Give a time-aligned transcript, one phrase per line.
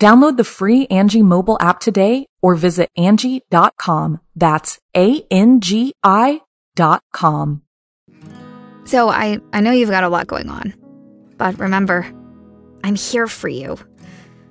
[0.00, 4.20] Download the free Angie mobile app today or visit Angie.com.
[4.34, 6.40] That's A-N-G-I
[6.74, 7.62] dot com.
[8.84, 10.74] So I, I know you've got a lot going on.
[11.36, 12.10] But remember,
[12.82, 13.78] I'm here for you.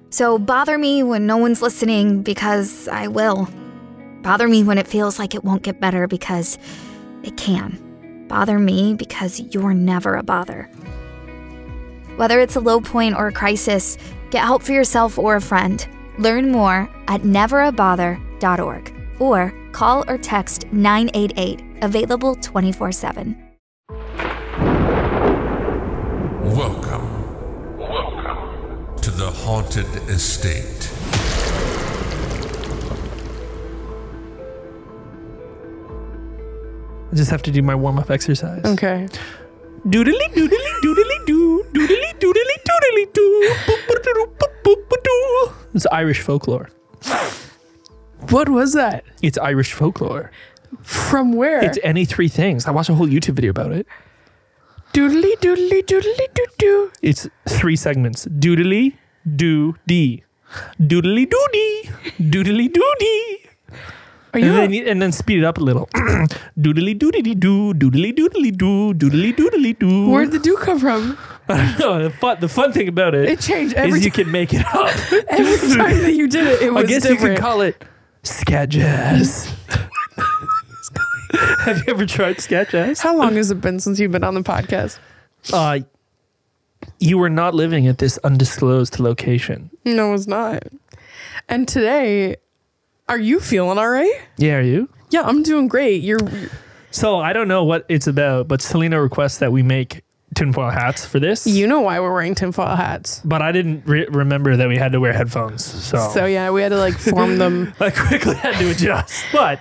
[0.10, 3.48] So bother me when no one's listening because I will.
[4.22, 6.58] Bother me when it feels like it won't get better because
[7.24, 8.26] it can.
[8.28, 10.70] Bother me because you're never a bother.
[12.18, 13.98] Whether it's a low point or a crisis,
[14.32, 15.88] get help for yourself or a friend.
[16.18, 23.38] Learn more at neverabother.org or call or text 988, available 24 7.
[26.44, 27.78] Welcome.
[27.78, 30.90] Welcome to the haunted estate.
[37.12, 38.64] I just have to do my warm up exercise.
[38.64, 39.08] Okay.
[39.88, 42.11] Doodly doodly doodly doo doodly
[45.74, 46.70] It's Irish folklore.
[48.30, 49.04] What was that?
[49.22, 50.32] It's Irish folklore.
[50.84, 51.64] From where?
[51.64, 52.68] It's any three things.
[52.68, 53.88] I watched a whole YouTube video about it.
[54.94, 56.92] doodly doodly doodly doo doo.
[57.02, 58.26] It's three segments.
[58.28, 58.98] Doodly
[59.36, 60.24] doo dee.
[60.80, 61.90] Doodly doo dee.
[62.20, 63.38] Doodly doo dee.
[64.34, 64.52] Are And you?
[64.54, 65.88] then, you- and then speed it up a little.
[66.60, 67.74] doodly doodly doo.
[67.74, 68.94] Doodly doodly doo.
[68.94, 70.10] Doodly doodly doo.
[70.10, 71.18] Where'd the do come from?
[71.80, 74.54] No, the fun, the fun thing about it It changed is every you can make
[74.54, 74.90] it up.
[75.30, 77.22] Every time that you did it, it was I guess different.
[77.22, 77.84] you could call it
[78.24, 79.54] scat jazz.
[81.60, 83.00] Have you ever tried scat jazz?
[83.00, 85.00] How long has it been since you've been on the podcast?
[85.54, 85.80] Uh,
[87.00, 89.70] you were not living at this undisclosed location.
[89.86, 90.64] No, it's not.
[91.48, 92.36] And today,
[93.08, 94.22] are you feeling all right?
[94.38, 94.90] Yeah, are you?
[95.10, 96.02] Yeah, I'm doing great.
[96.02, 96.20] You're
[96.92, 100.04] So I don't know what it's about, but Celina requests that we make
[100.36, 101.46] tinfoil hats for this.
[101.46, 103.22] you know why we're wearing tinfoil hats.
[103.26, 105.64] but I didn't re- remember that we had to wear headphones.
[105.64, 109.26] So, So yeah, we had to like form them I quickly had to adjust.
[109.34, 109.60] But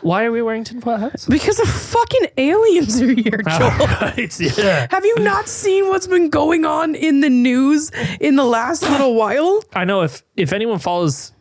[0.00, 1.26] why are we wearing tinfoil hats?
[1.26, 3.86] because the fucking aliens are here, oh, Joel.
[4.00, 4.86] right, yeah.
[4.90, 9.14] Have you not seen what's been going on in the news in the last little
[9.16, 9.64] while?
[9.74, 11.32] I know if if anyone follows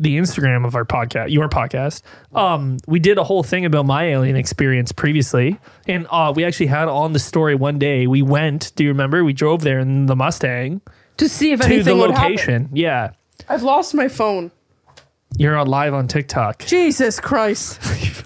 [0.00, 2.02] the Instagram of our podcast, your podcast,
[2.34, 6.66] um, we did a whole thing about my alien experience previously, and uh, we actually
[6.66, 8.06] had on the story one day.
[8.06, 8.72] We went.
[8.76, 9.24] Do you remember?
[9.24, 10.80] We drove there in the Mustang
[11.16, 12.30] To see if to the anything would happen.
[12.32, 12.68] location.
[12.72, 13.10] Yeah,
[13.48, 14.50] I've lost my phone.
[15.36, 16.64] you're on live on TikTok.
[16.66, 17.80] Jesus Christ.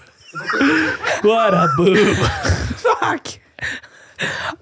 [1.21, 2.13] What a boo!
[2.15, 3.27] Fuck.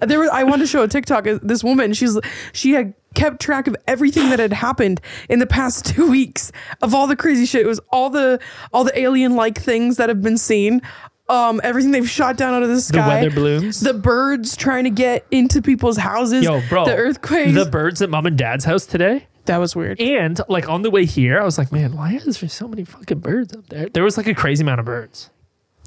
[0.00, 1.24] There was, I wanted to show a TikTok.
[1.42, 2.18] This woman, she's
[2.52, 6.94] she had kept track of everything that had happened in the past two weeks of
[6.94, 7.62] all the crazy shit.
[7.62, 8.40] It was all the
[8.72, 10.82] all the alien like things that have been seen.
[11.28, 13.80] Um, everything they've shot down out of the sky, the weather balloons.
[13.80, 16.44] The birds trying to get into people's houses.
[16.44, 16.84] Yo, bro.
[16.84, 17.54] The earthquakes.
[17.54, 19.28] The birds at mom and dad's house today.
[19.46, 19.98] that was weird.
[20.00, 22.84] And like on the way here, I was like, man, why is there so many
[22.84, 23.88] fucking birds up there?
[23.88, 25.30] There was like a crazy amount of birds.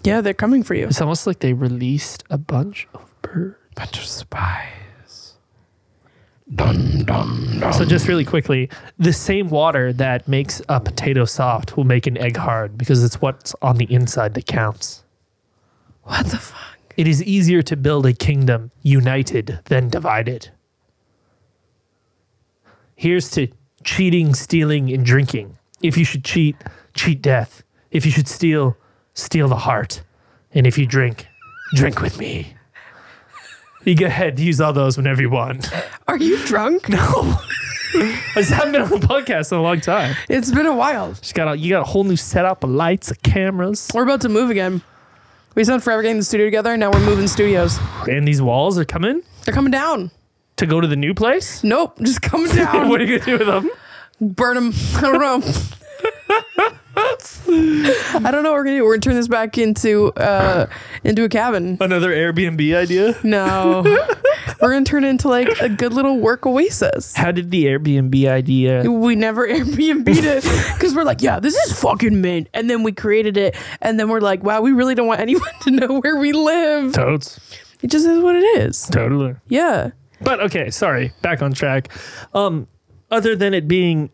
[0.04, 0.88] Yeah, they're coming for you.
[0.88, 3.58] It's almost like they released a bunch of birds.
[3.76, 4.70] Bunch of spies.
[6.48, 8.70] So just really quickly,
[9.00, 13.20] the same water that makes a potato soft will make an egg hard because it's
[13.20, 15.04] what's on the inside that counts.
[16.04, 16.78] What the fuck?
[16.98, 20.52] It is easier to build a kingdom united than divided.
[22.96, 23.48] Here's to
[23.84, 25.58] cheating, stealing, and drinking.
[25.82, 26.56] If you should cheat,
[26.94, 27.64] cheat death.
[27.92, 28.78] If you should steal,
[29.14, 30.04] steal the heart.
[30.54, 31.28] And if you drink,
[31.74, 32.56] drink with me.
[33.86, 35.70] You go ahead, use all those whenever you want.
[36.08, 36.88] Are you drunk?
[36.96, 36.98] No.
[37.98, 40.16] I just haven't been on the podcast in a long time.
[40.28, 41.14] It's been a while.
[41.14, 44.20] Just got a, you got a whole new setup of lights, of cameras, We're about
[44.22, 44.82] to move again.
[45.54, 46.72] We spent forever getting the studio together.
[46.72, 47.80] And now we're moving studios.
[48.10, 50.12] and these walls are coming They're coming down.
[50.58, 51.64] to go to the new place.
[51.64, 52.90] Nope, just coming down.
[52.90, 53.70] what are you gonna do with them?
[54.20, 54.74] Burn them.
[54.96, 56.70] I don't know.
[57.48, 58.84] I don't know what we're gonna do.
[58.84, 60.68] We're gonna turn this back into uh
[61.04, 61.78] into a cabin.
[61.80, 63.18] Another Airbnb idea.
[63.24, 63.82] No,
[64.62, 67.16] we're gonna turn it into like a good little work oasis.
[67.16, 68.90] How did the Airbnb idea?
[68.90, 72.50] We never Airbnb'd it because we're like, yeah, this is fucking mint.
[72.54, 75.50] And then we created it, and then we're like, wow, we really don't want anyone
[75.62, 76.94] to know where we live.
[76.94, 77.40] Totes.
[77.82, 78.84] It just is what it is.
[78.88, 79.36] Totally.
[79.48, 79.92] Yeah.
[80.22, 81.12] But okay, sorry.
[81.22, 81.90] Back on track.
[82.34, 82.68] Um,
[83.12, 84.10] other than it being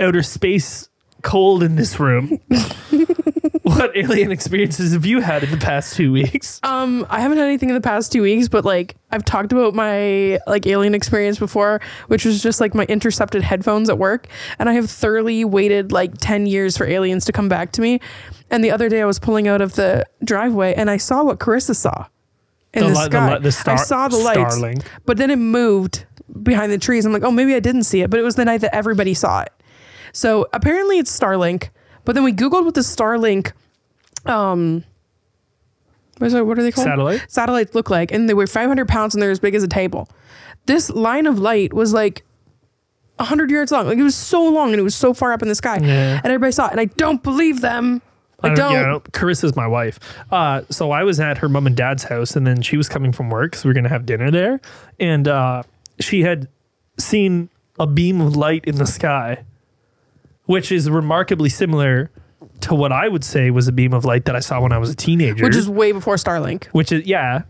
[0.00, 0.87] outer space
[1.22, 2.38] cold in this room,
[3.62, 6.60] what alien experiences have you had in the past two weeks?
[6.62, 9.74] Um, I haven't had anything in the past two weeks, but like I've talked about
[9.74, 14.26] my like alien experience before, which was just like my intercepted headphones at work,
[14.58, 18.00] and I have thoroughly waited like ten years for aliens to come back to me.
[18.50, 21.38] And the other day I was pulling out of the driveway and I saw what
[21.38, 22.06] Carissa saw
[22.72, 23.34] in The the, li- the sky.
[23.34, 24.62] li- the star- I saw the lights,
[25.04, 26.06] but then it moved
[26.42, 27.04] behind the trees.
[27.04, 29.12] I'm like, oh, maybe I didn't see it, but it was the night that everybody
[29.14, 29.52] saw it.
[30.18, 31.68] So apparently it's Starlink.
[32.04, 33.52] But then we Googled what the Starlink,
[34.26, 34.82] um,
[36.18, 36.86] what, what are they called?
[36.86, 37.24] Satellite?
[37.28, 40.08] Satellites look like, and they weigh 500 pounds and they're as big as a table.
[40.66, 42.24] This line of light was like
[43.16, 43.86] 100 yards long.
[43.86, 45.78] Like it was so long and it was so far up in the sky.
[45.80, 46.16] Yeah.
[46.16, 46.72] And everybody saw it.
[46.72, 48.02] And I don't believe them.
[48.42, 48.72] I don't.
[48.72, 50.00] i yeah, no, Carissa's my wife.
[50.32, 53.12] Uh, so I was at her mom and dad's house, and then she was coming
[53.12, 54.60] from work, so we were gonna have dinner there,
[55.00, 55.64] and uh,
[55.98, 56.46] she had
[56.98, 57.50] seen
[57.80, 59.44] a beam of light in the sky,
[60.48, 62.10] which is remarkably similar
[62.60, 64.78] to what I would say was a beam of light that I saw when I
[64.78, 65.44] was a teenager.
[65.44, 66.64] Which is way before Starlink.
[66.68, 67.42] which is yeah.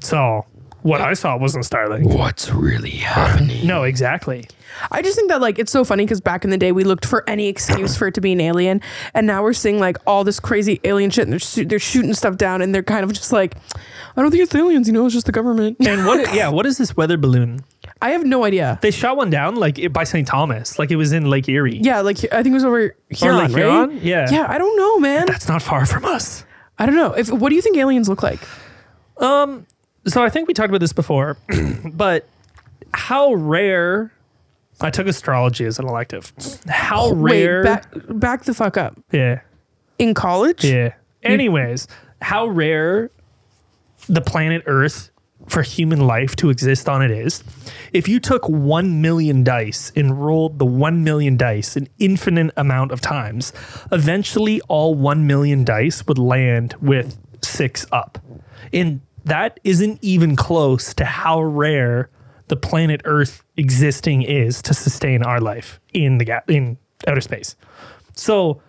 [0.00, 0.44] So
[0.82, 2.04] what I saw wasn't Starlink.
[2.16, 3.64] What's really happening?
[3.66, 4.48] No, exactly.
[4.90, 7.04] I just think that like it's so funny because back in the day we looked
[7.06, 8.80] for any excuse for it to be an alien,
[9.14, 12.14] and now we're seeing like all this crazy alien shit, and they're shoo- they're shooting
[12.14, 13.56] stuff down, and they're kind of just like,
[14.16, 15.76] I don't think it's aliens, you know, it's just the government.
[15.86, 16.34] And what?
[16.34, 17.60] yeah, what is this weather balloon?
[18.00, 18.78] I have no idea.
[18.80, 20.26] They shot one down like by St.
[20.26, 21.78] Thomas, like it was in Lake Erie.
[21.78, 23.56] Yeah, like I think it was over here, Lake right?
[23.56, 23.98] Huron?
[24.02, 24.28] Yeah.
[24.30, 24.46] yeah.
[24.48, 25.26] I don't know, man.
[25.26, 26.44] That's not far from us.
[26.78, 27.12] I don't know.
[27.12, 28.40] If what do you think aliens look like?
[29.16, 29.66] Um,
[30.06, 31.36] So I think we talked about this before,
[31.92, 32.26] but
[32.94, 34.12] how rare?
[34.80, 36.32] I took astrology as an elective.
[36.68, 37.62] How rare?
[37.62, 38.96] Wait, back back the fuck up.
[39.10, 39.40] yeah,
[39.98, 40.94] In college, yeah.
[41.24, 41.88] Anyways,
[42.22, 43.10] how rare
[44.08, 45.10] the planet Earth
[45.48, 47.42] for human life to exist on it is.
[47.92, 52.92] If you took 1 million dice and rolled the 1 million dice an infinite amount
[52.92, 53.52] of times,
[53.90, 58.18] eventually all 1 million dice would land with 6 up.
[58.72, 62.10] And that isn't even close to how rare
[62.48, 67.56] the planet Earth existing is to sustain our life in the gap in outer space.
[68.14, 68.62] So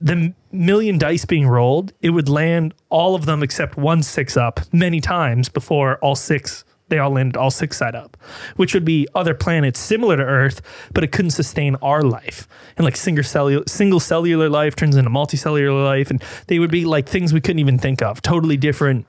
[0.00, 4.60] the million dice being rolled, it would land all of them except one six up
[4.72, 8.16] many times before all six they all landed all six side up,
[8.56, 10.62] which would be other planets similar to Earth,
[10.92, 12.48] but it couldn't sustain our life.
[12.76, 16.84] And like single cellular single cellular life turns into multicellular life, and they would be
[16.84, 19.06] like things we couldn't even think of, totally different.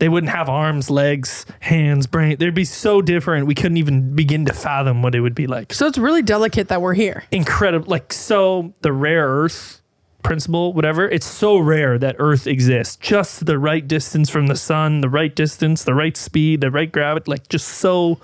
[0.00, 2.36] They wouldn't have arms, legs, hands, brain.
[2.38, 3.48] They'd be so different.
[3.48, 6.68] We couldn't even begin to fathom what it would be like so it's really delicate
[6.68, 7.24] that we're here.
[7.30, 9.82] incredible like so the rare earth
[10.22, 15.00] principle whatever it's so rare that earth exists just the right distance from the sun
[15.00, 18.18] the right distance the right speed the right gravity like just so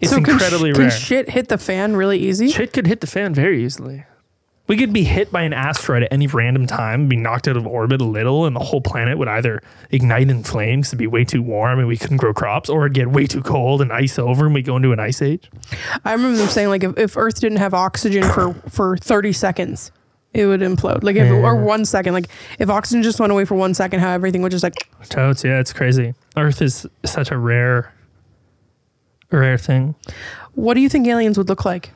[0.00, 2.48] it's so can sh- incredibly can rare shit hit the fan really easy?
[2.48, 4.04] shit could hit the fan very easily
[4.66, 7.66] we could be hit by an asteroid at any random time, be knocked out of
[7.66, 11.22] orbit a little, and the whole planet would either ignite in flames to be way
[11.22, 14.18] too warm and we couldn't grow crops, or it'd get way too cold and ice
[14.18, 15.50] over and we go into an ice age.
[16.02, 19.92] I remember them saying like if, if Earth didn't have oxygen for for 30 seconds,
[20.34, 21.02] it would implode.
[21.04, 22.26] Like if or one second, like
[22.58, 24.74] if oxygen just went away for one second, how everything would just like
[25.08, 26.14] Totes, yeah, it's crazy.
[26.36, 27.92] Earth is such a rare,
[29.30, 29.94] rare thing.
[30.54, 31.90] what do you think aliens would look like?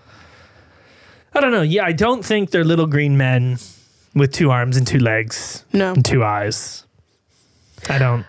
[1.35, 1.63] I don't know.
[1.63, 3.59] Yeah, I don't think they're little green men
[4.15, 5.93] with two arms and two legs No.
[5.93, 6.85] and two eyes.
[7.89, 8.25] I don't.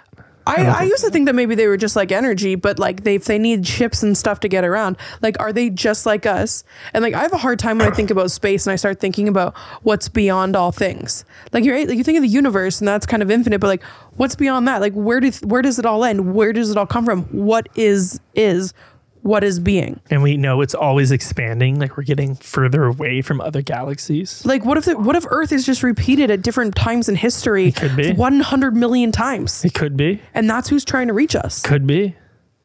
[0.48, 3.15] I, I used to think that maybe they were just like energy, but like they
[3.15, 6.63] if they need ships and stuff to get around, like are they just like us?
[6.93, 9.00] And like I have a hard time when I think about space and I start
[9.00, 11.24] thinking about what's beyond all things.
[11.51, 13.84] Like you're like you think of the universe and that's kind of infinite, but like
[14.15, 14.81] what's beyond that?
[14.81, 16.34] Like where does where does it all end?
[16.34, 17.24] Where does it all come from?
[17.25, 18.74] What is is
[19.22, 20.00] what is being?
[20.10, 21.80] And we know it's always expanding.
[21.80, 24.46] Like we're getting further away from other galaxies.
[24.46, 27.68] Like what if the, what if Earth is just repeated at different times in history,
[27.68, 28.14] It could be.
[28.14, 30.22] 100 million times, It could be.
[30.34, 31.62] and that's who's trying to reach us?
[31.62, 32.16] Could be.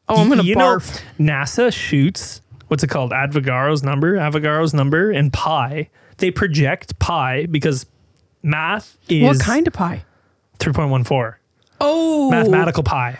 [0.07, 1.01] Oh, I'm gonna you barf.
[1.19, 3.11] know, NASA shoots what's it called?
[3.11, 5.89] Avogadro's number, Avogadro's number, and pi.
[6.17, 7.85] They project pi because
[8.43, 10.03] math is what kind of pi?
[10.59, 11.39] three point one four.
[11.81, 13.19] Oh, Mathematical pi.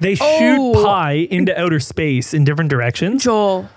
[0.00, 0.84] They shoot Oh.
[0.84, 3.24] pi into outer space in different directions.
[3.24, 3.68] Joel.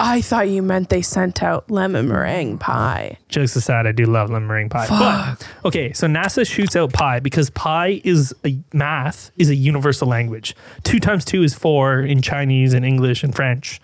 [0.00, 3.18] I thought you meant they sent out lemon meringue pie.
[3.28, 4.86] Jokes aside, I do love lemon meringue pie.
[4.88, 10.06] But okay, so NASA shoots out pi because pi is a math is a universal
[10.06, 10.54] language.
[10.84, 13.80] Two times two is four in Chinese and English and French,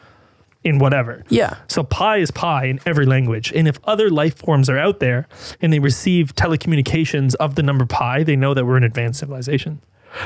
[0.63, 1.25] in whatever.
[1.31, 1.57] Yeah.
[1.67, 3.53] So pi is pi in every language.
[3.53, 5.27] And if other life forms are out there
[5.61, 9.81] and they receive telecommunications of the number pi, they know that we're an advanced civilization.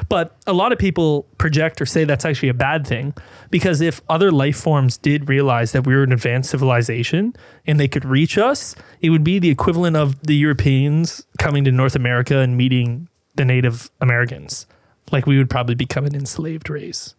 [0.09, 3.15] But a lot of people project or say that's actually a bad thing
[3.51, 7.35] because if other life forms did realize that we were an advanced civilization
[7.67, 11.73] and they could reach us, it would be the equivalent of the Europeans coming to
[11.73, 14.67] North America and meeting the Native Americans.
[15.11, 17.15] Like we would probably become an enslaved race.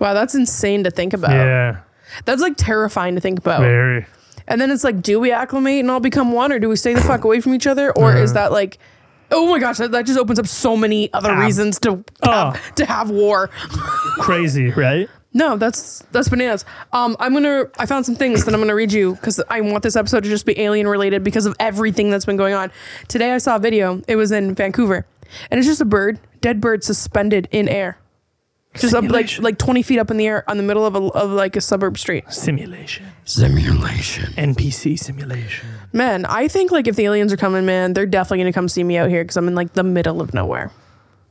[0.00, 1.32] Wow, that's insane to think about.
[1.32, 1.80] Yeah,
[2.24, 3.60] That's like terrifying to think about.
[3.60, 4.06] very.
[4.48, 6.94] And then it's like, do we acclimate and all become one, or do we stay
[6.94, 8.18] the fuck away from each other, or uh-huh.
[8.18, 8.78] is that like,
[9.30, 11.40] oh my gosh, that, that just opens up so many other Ah.
[11.44, 12.30] reasons to Oh.
[12.50, 13.48] have, to have war.
[14.18, 15.08] Crazy, right?
[15.32, 16.64] No, that's that's bananas.
[16.92, 17.66] Um, I'm gonna.
[17.78, 20.28] I found some things that I'm gonna read you because I want this episode to
[20.28, 22.72] just be alien related because of everything that's been going on.
[23.06, 24.02] Today I saw a video.
[24.08, 25.06] It was in Vancouver,
[25.50, 27.96] and it's just a bird, dead bird, suspended in air,
[28.74, 29.44] just up like Simulation.
[29.44, 31.60] like 20 feet up in the air on the middle of a of like a
[31.60, 32.24] suburb street.
[32.32, 33.06] Simulation.
[33.24, 34.32] Simulation.
[34.32, 35.68] NPC simulation.
[35.92, 38.84] Man, I think like if the aliens are coming, man, they're definitely gonna come see
[38.84, 40.70] me out here because I'm in like the middle of nowhere,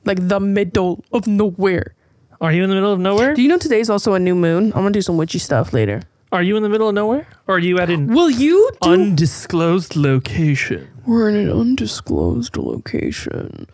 [0.06, 1.96] like the middle of nowhere.
[2.42, 3.34] Are you in the middle of nowhere?
[3.34, 4.66] Do you know today's also a new moon?
[4.68, 6.01] I'm gonna do some witchy stuff later.
[6.32, 7.25] Are you in the middle of nowhere?
[7.48, 8.89] Or are you at an Will you do?
[8.89, 10.88] undisclosed location?
[11.08, 13.66] We're in an undisclosed location.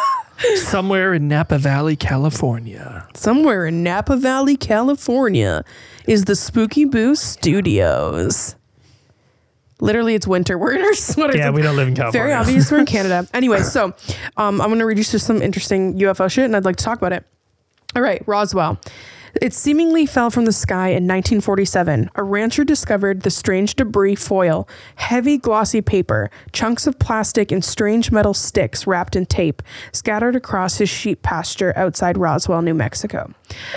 [0.56, 3.06] Somewhere in Napa Valley, California.
[3.14, 5.64] Somewhere in Napa Valley, California,
[6.06, 8.54] is the Spooky Boo Studios.
[9.80, 10.58] Literally, it's winter.
[10.58, 11.36] We're in our sweaters.
[11.36, 12.24] Yeah, we don't live in California.
[12.26, 12.70] Very obvious.
[12.70, 13.26] We're in Canada.
[13.32, 13.94] Anyway, so
[14.36, 16.84] um, I'm going to read you just some interesting UFO shit, and I'd like to
[16.84, 17.24] talk about it.
[17.96, 18.78] All right, Roswell.
[19.40, 22.10] It seemingly fell from the sky in 1947.
[22.14, 24.66] A rancher discovered the strange debris foil,
[24.96, 30.78] heavy glossy paper, chunks of plastic, and strange metal sticks wrapped in tape scattered across
[30.78, 33.32] his sheep pasture outside Roswell, New Mexico.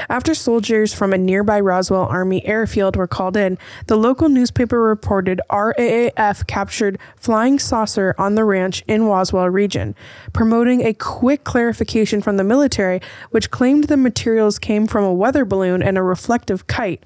[0.10, 5.42] After soldiers from a nearby Roswell Army airfield were called in, the local newspaper reported
[5.50, 9.96] RAAF captured flying saucer on the ranch in Roswell region,
[10.34, 13.02] promoting a quick clarification from the military,
[13.32, 17.04] which claimed the materials came from a weather balloon and a reflective kite.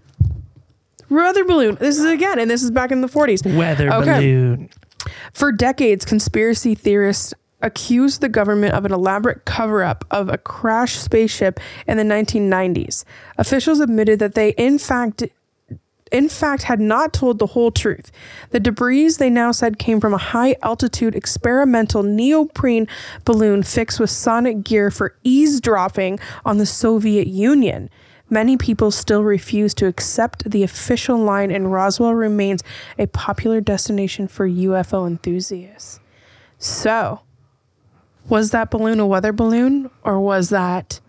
[1.09, 1.75] Weather balloon.
[1.79, 3.45] This is again, and this is back in the 40s.
[3.55, 4.13] Weather Okay.
[4.19, 4.69] balloon.
[5.33, 7.33] For decades, conspiracy theorists
[7.65, 13.03] accused the government of an elaborate cover up of a crashed spaceship in the 1990s.
[13.37, 15.23] Officials admitted that they, in fact,
[16.11, 18.11] in fact, had not told the whole truth.
[18.51, 22.87] The debris, they now said, came from a high altitude experimental neoprene
[23.25, 27.89] balloon fixed with sonic gear for eavesdropping on the Soviet Union.
[28.29, 32.63] Many people still refuse to accept the official line, and Roswell remains
[32.99, 35.99] a popular destination for UFO enthusiasts.
[36.57, 37.21] So,
[38.29, 40.99] was that balloon a weather balloon, or was that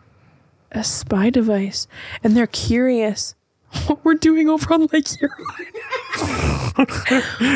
[0.73, 1.87] a spy device?
[2.23, 3.35] And they're curious
[3.87, 5.37] what we're doing over on Lake Huron.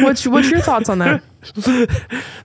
[0.05, 1.23] what's what's your thoughts on that?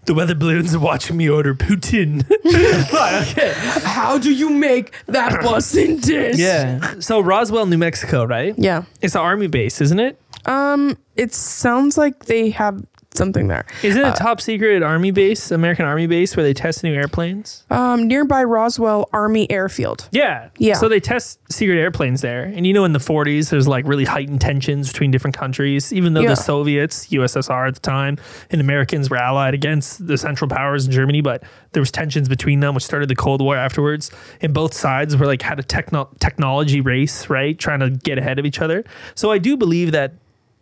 [0.05, 2.23] The weather balloons are watching me order poutine.
[3.31, 3.53] okay.
[3.83, 6.37] How do you make that bussin' dish?
[6.37, 6.99] Yeah.
[6.99, 8.55] So Roswell, New Mexico, right?
[8.57, 8.83] Yeah.
[9.01, 10.21] It's an army base, isn't it?
[10.45, 12.85] Um, it sounds like they have
[13.17, 13.65] something there.
[13.83, 17.63] Is it a top secret army base, American army base, where they test new airplanes?
[17.69, 20.07] Um, nearby Roswell Army Airfield.
[20.11, 20.49] Yeah.
[20.57, 20.75] Yeah.
[20.75, 22.43] So they test secret airplanes there.
[22.43, 26.13] And you know, in the 40s, there's like really heightened tensions between different countries, even
[26.13, 26.29] though Yeah.
[26.29, 28.17] the Soviets, USSR at the time,
[28.51, 31.43] and Americans were allied against the Central Powers in Germany, but
[31.73, 34.11] there was tensions between them, which started the Cold War afterwards.
[34.41, 37.57] And both sides were like had a techno- technology race, right?
[37.57, 38.83] Trying to get ahead of each other.
[39.15, 40.13] So I do believe that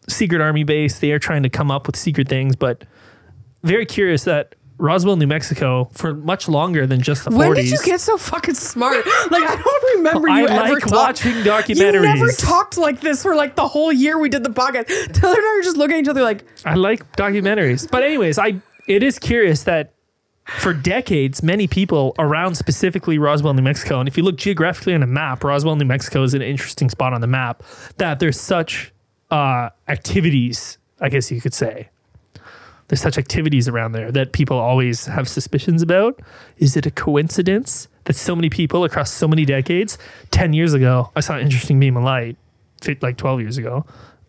[0.10, 2.83] secret army base, they are trying to come up with secret things, but
[3.63, 7.38] very curious that Roswell, New Mexico, for much longer than just the 40s.
[7.38, 9.05] When did you get so fucking smart?
[9.31, 11.93] Like I don't remember you I ever like talk- watching documentaries.
[11.93, 14.88] You never talked like this for like the whole year we did the podcast.
[15.13, 17.89] Taylor and I were just looking at each other like, I like documentaries.
[17.89, 19.93] But anyways, I it is curious that
[20.45, 25.01] for decades, many people around specifically Roswell, New Mexico, and if you look geographically on
[25.01, 27.63] a map, Roswell, New Mexico is an interesting spot on the map.
[27.98, 28.93] That there's such
[29.34, 31.90] uh, activities, I guess you could say.
[32.88, 36.22] There's such activities around there that people always have suspicions about.
[36.58, 39.98] Is it a coincidence that so many people across so many decades?
[40.30, 42.38] Ten years ago, I saw an interesting beam of light,
[42.82, 43.86] fit like twelve years ago,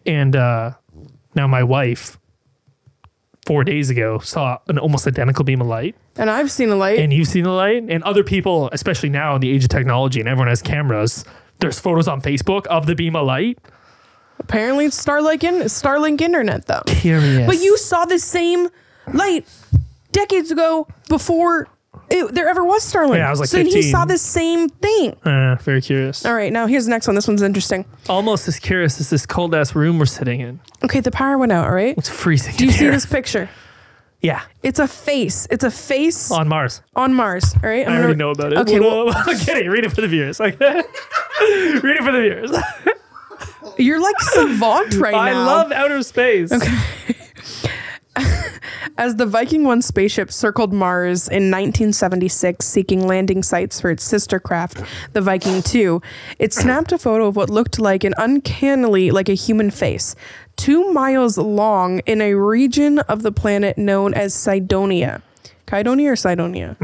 [0.07, 0.71] and uh,
[1.35, 2.19] now my wife
[3.45, 6.99] four days ago saw an almost identical beam of light and I've seen a light.
[6.99, 10.19] and you've seen the light and other people especially now in the age of technology
[10.19, 11.27] and everyone has cameras
[11.61, 13.59] there's photos on facebook of the beam of light
[14.39, 16.83] Apparently, it's Starlink, in, Starlink internet, though.
[16.87, 17.47] Curious.
[17.47, 18.69] But you saw the same
[19.13, 19.47] light
[20.13, 21.69] decades ago before
[22.11, 23.17] it, there ever was Starlink.
[23.19, 25.17] Yeah, I was like so he saw the same thing.
[25.25, 26.27] Uh, very curious.
[26.27, 27.15] All right, now here's the next one.
[27.15, 27.85] This one's interesting.
[28.09, 30.61] Almost as curious as this cold ass room we're sitting in.
[30.85, 31.67] Okay, the power went out.
[31.67, 31.97] All right.
[31.97, 32.55] It's freezing.
[32.57, 32.91] Do you see here.
[32.93, 33.49] this picture?
[34.21, 35.47] Yeah, It's a face.
[35.51, 36.81] It's a face on, Mars.
[36.97, 37.55] on Mars.
[37.63, 37.87] All right.
[37.87, 38.59] I'm I gonna- already know about it.
[38.61, 39.11] Okay, well?
[39.15, 39.69] I'm kidding.
[39.71, 40.41] Read it for the viewers.
[40.41, 42.51] Read it for the viewers.
[43.79, 45.43] you're like savant right I now.
[45.43, 46.53] I love outer space.
[46.53, 46.79] Okay.
[48.97, 54.39] As the Viking 1 spaceship circled Mars in 1976, seeking landing sites for its sister
[54.39, 54.81] craft,
[55.15, 56.01] the Viking 2,
[56.39, 60.15] it snapped a photo of what looked like an uncannily like a human face,
[60.55, 65.23] two miles long in a region of the planet known as Cydonia.
[65.69, 66.77] Cydonia or Cydonia?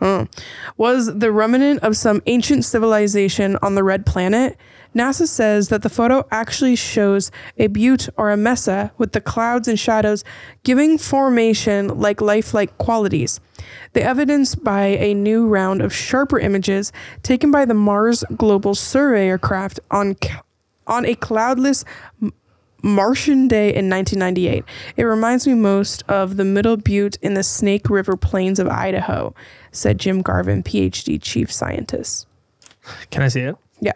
[0.00, 0.28] Oh.
[0.76, 4.56] Was the remnant of some ancient civilization on the red planet?
[4.94, 9.68] NASA says that the photo actually shows a butte or a mesa with the clouds
[9.68, 10.24] and shadows
[10.62, 13.40] giving formation like lifelike qualities.
[13.92, 16.92] The evidence by a new round of sharper images
[17.22, 20.16] taken by the Mars Global Surveyor craft on
[20.86, 21.84] on a cloudless
[22.82, 24.64] Martian day in 1998.
[24.96, 29.34] It reminds me most of the Middle Butte in the Snake River Plains of Idaho,
[29.72, 32.26] said Jim Garvin, PhD chief scientist.
[33.10, 33.56] Can I see it?
[33.80, 33.92] Yeah.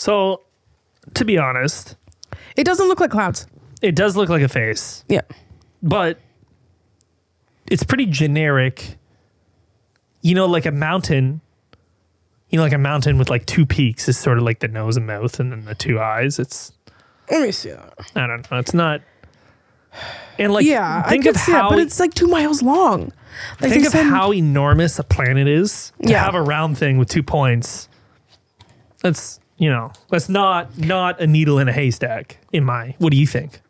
[0.00, 0.40] So,
[1.12, 1.94] to be honest,
[2.56, 3.46] It doesn't look like clouds.
[3.82, 5.20] it does look like a face, Yeah.
[5.82, 6.18] but
[7.66, 8.96] it's pretty generic.
[10.22, 11.42] You know, like a mountain.
[12.48, 14.96] You know, like a mountain with like two peaks is sort of like the nose
[14.96, 16.38] and mouth, and then the two eyes.
[16.38, 16.72] It's
[17.30, 17.92] Let me see that.
[18.16, 18.56] I don't know.
[18.58, 19.02] It's not.
[20.38, 22.62] And like, yeah, think I of could see how that, but it's like two miles
[22.62, 23.12] long.
[23.60, 26.24] Like think they of said- how enormous a planet is to Yeah.
[26.24, 27.88] have a round thing with two points.
[29.02, 32.38] That's you know that's not not a needle in a haystack.
[32.52, 33.60] In my, what do you think?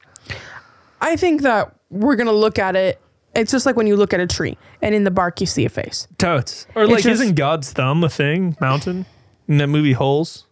[1.00, 3.00] I think that we're gonna look at it.
[3.34, 5.64] It's just like when you look at a tree and in the bark you see
[5.64, 6.08] a face.
[6.18, 8.56] Totes or like just- isn't God's thumb a thing?
[8.60, 9.04] Mountain
[9.48, 10.46] in that movie Holes.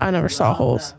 [0.00, 0.94] I never saw holes.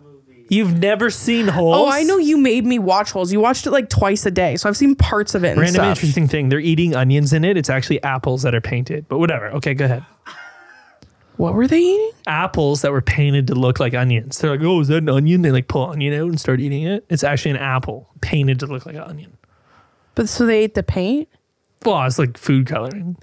[0.50, 1.78] You've never seen Holes?
[1.78, 3.32] Oh, I know you made me watch holes.
[3.32, 5.76] You watched it like twice a day, so I've seen parts of it and Random
[5.76, 5.98] stuff.
[5.98, 6.50] interesting thing.
[6.50, 7.56] They're eating onions in it.
[7.56, 9.08] It's actually apples that are painted.
[9.08, 9.48] But whatever.
[9.52, 10.04] Okay, go ahead.
[11.38, 12.12] What were they eating?
[12.28, 14.38] apples that were painted to look like onions.
[14.38, 15.42] They're like, oh, is that an onion?
[15.42, 17.04] They like pull onion out and start eating it.
[17.10, 19.38] It's actually an apple painted to look like an onion.
[20.14, 21.28] But so they ate the paint.
[21.84, 23.18] Well, it's like food coloring.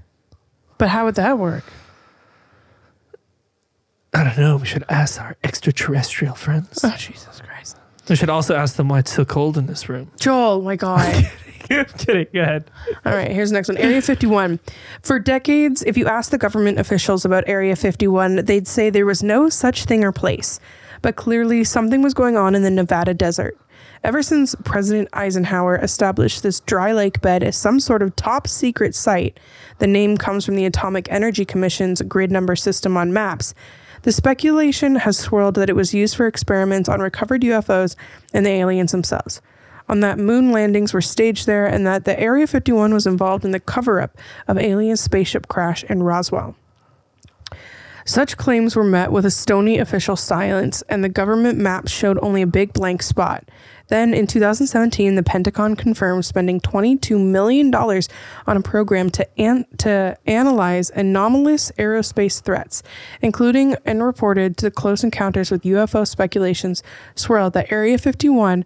[0.78, 1.64] But how would that work?
[4.14, 4.56] I don't know.
[4.56, 6.80] We should ask our extraterrestrial friends.
[6.82, 7.76] Oh Jesus Christ,
[8.08, 10.10] We should also ask them why it's so cold in this room.
[10.18, 10.62] Joel!
[10.62, 11.30] My God.
[11.70, 12.26] I'm kidding.
[12.32, 12.70] Go ahead.
[13.04, 13.76] All right, here's the next one.
[13.76, 14.58] Area 51.
[15.02, 19.22] For decades, if you asked the government officials about Area 51, they'd say there was
[19.22, 20.60] no such thing or place.
[21.02, 23.58] But clearly, something was going on in the Nevada desert.
[24.02, 28.94] Ever since President Eisenhower established this dry lake bed as some sort of top secret
[28.94, 29.38] site,
[29.78, 33.54] the name comes from the Atomic Energy Commission's grid number system on maps.
[34.02, 37.96] The speculation has swirled that it was used for experiments on recovered UFOs
[38.32, 39.42] and the aliens themselves
[39.88, 43.50] on that moon landings were staged there and that the Area 51 was involved in
[43.50, 46.54] the cover up of alien spaceship crash in Roswell.
[48.08, 52.40] Such claims were met with a stony official silence, and the government maps showed only
[52.40, 53.46] a big blank spot.
[53.88, 60.16] Then, in 2017, the Pentagon confirmed spending $22 million on a program to, an- to
[60.26, 62.82] analyze anomalous aerospace threats,
[63.20, 66.82] including and reported to close encounters with UFO speculations
[67.14, 68.64] swirled that Area 51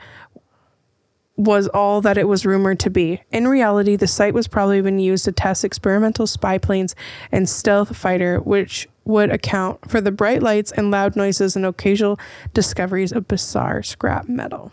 [1.36, 3.22] was all that it was rumored to be.
[3.30, 6.94] In reality, the site was probably been used to test experimental spy planes
[7.30, 12.18] and stealth fighter, which would account for the bright lights and loud noises and occasional
[12.54, 14.72] discoveries of bizarre scrap metal.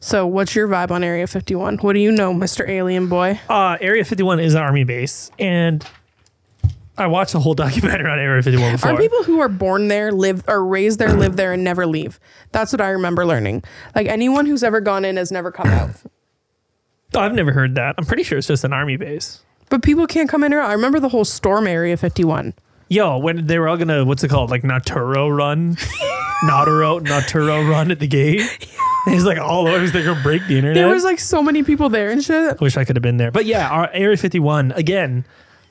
[0.00, 1.78] So, what's your vibe on Area 51?
[1.78, 2.68] What do you know, Mr.
[2.68, 3.40] Alien Boy?
[3.48, 5.82] Uh, Area 51 is an army base, and
[6.96, 8.92] I watched the whole documentary on Area 51 before.
[8.92, 12.20] Are people who are born there, live or raised there, live there, and never leave?
[12.52, 13.64] That's what I remember learning.
[13.94, 15.90] Like anyone who's ever gone in has never come out.
[17.14, 17.96] Oh, I've never heard that.
[17.98, 19.42] I'm pretty sure it's just an army base.
[19.70, 20.70] But people can't come in or out.
[20.70, 22.54] I remember the whole storm Area 51.
[22.88, 24.50] Yo, when they were all gonna, what's it called?
[24.50, 25.74] Like Naruto run?
[26.44, 28.42] Naruto, Naruto run at the gate?
[29.06, 30.76] He's like, all over, they're gonna break the internet.
[30.76, 32.60] There was like so many people there and shit.
[32.60, 33.30] Wish I could have been there.
[33.30, 35.24] But yeah, our Area 51, again,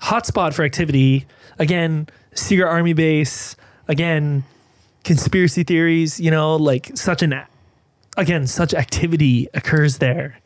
[0.04, 1.26] hotspot for activity.
[1.60, 3.56] Again, secret army base.
[3.88, 4.44] Again,
[5.04, 7.42] conspiracy theories, you know, like such an,
[8.18, 10.40] again, such activity occurs there.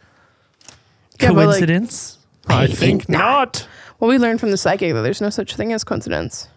[1.20, 2.18] Yeah, but, like- Coincidence?
[2.50, 3.68] I think not.
[4.00, 6.48] Well, we learned from the psychic that there's no such thing as coincidence.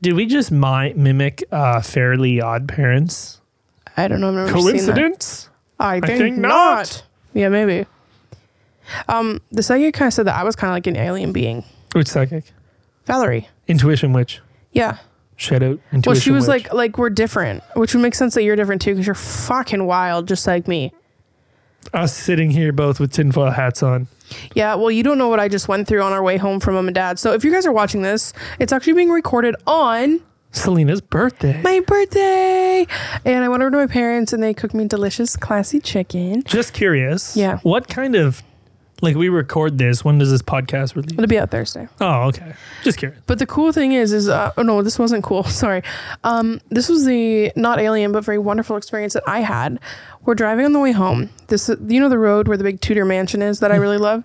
[0.00, 3.40] Did we just mi- mimic uh, Fairly Odd Parents?
[3.96, 4.28] I don't know.
[4.28, 4.52] I've never.
[4.52, 5.48] Coincidence?
[5.78, 6.50] I think, think not.
[6.50, 7.04] not.
[7.34, 7.86] Yeah, maybe.
[9.08, 11.64] Um, the psychic kind of said that I was kind of like an alien being.
[11.92, 12.44] Which psychic?
[13.06, 13.48] Valerie.
[13.68, 14.40] Intuition witch.
[14.72, 14.98] Yeah.
[15.36, 16.06] Shout out intuition witch.
[16.06, 16.64] Well, she was witch.
[16.66, 19.84] like, like we're different, which would make sense that you're different too, because you're fucking
[19.86, 20.92] wild, just like me.
[21.92, 24.06] us sitting here both with tinfoil hats on.
[24.54, 24.74] Yeah.
[24.74, 26.88] Well, you don't know what I just went through on our way home from mom
[26.88, 27.18] and dad.
[27.18, 30.20] So if you guys are watching this, it's actually being recorded on
[30.52, 31.60] Celina's birthday.
[31.62, 32.86] my birthday,
[33.24, 36.42] and I went over to my parents, and they cooked me delicious, classy chicken.
[36.44, 37.36] Just curious.
[37.36, 37.58] Yeah.
[37.64, 38.42] What kind of
[39.02, 40.04] like we record this?
[40.04, 41.12] When does this podcast release?
[41.12, 41.88] It'll be out Thursday.
[42.00, 42.54] Oh, okay.
[42.82, 43.20] Just curious.
[43.26, 45.44] But the cool thing is, is uh, oh no, this wasn't cool.
[45.44, 45.82] Sorry,
[46.22, 49.78] um, this was the not alien but very wonderful experience that I had.
[50.24, 51.30] We're driving on the way home.
[51.48, 54.24] This, you know, the road where the big Tudor mansion is that I really love.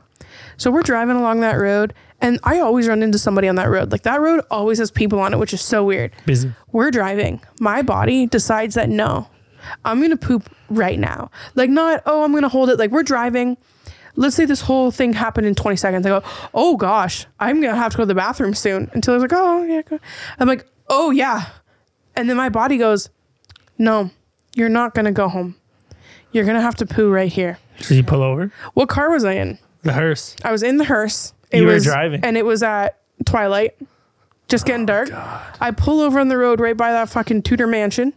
[0.56, 3.92] So we're driving along that road, and I always run into somebody on that road.
[3.92, 6.12] Like that road always has people on it, which is so weird.
[6.26, 6.52] Busy.
[6.72, 7.42] We're driving.
[7.60, 9.28] My body decides that no,
[9.86, 11.32] I'm gonna poop right now.
[11.56, 12.80] Like not, oh, I'm gonna hold it.
[12.80, 13.58] Like we're driving.
[14.20, 16.06] Let's say this whole thing happened in 20 seconds.
[16.06, 18.90] I go, oh gosh, I'm gonna have to go to the bathroom soon.
[18.94, 19.82] Until I was like, oh yeah.
[19.82, 19.98] Go.
[20.38, 21.46] I'm like, oh yeah.
[22.18, 23.10] And then my body goes,
[23.78, 24.12] no,
[24.56, 25.56] you're not gonna go home.
[26.34, 27.60] You're gonna have to poo right here.
[27.78, 28.52] Did you pull over?
[28.74, 29.58] What car was I in?
[29.84, 30.36] The hearse.
[30.44, 31.34] I was in the hearse.
[31.50, 32.24] It You were was driving.
[32.26, 33.76] and it was at twilight,
[34.50, 35.10] just getting oh, dark.
[35.62, 38.12] I pull over on the road right by that fucking Tudor mansion.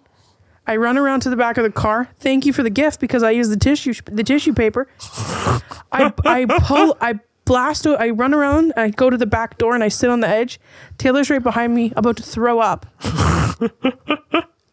[0.67, 2.09] I run around to the back of the car.
[2.19, 4.89] Thank you for the gift because I use the tissue the tissue paper.
[5.91, 8.73] I I pull I blast I run around.
[8.77, 10.61] I go to the back door and I sit on the edge.
[10.99, 12.87] Taylor's right behind me, about to throw up.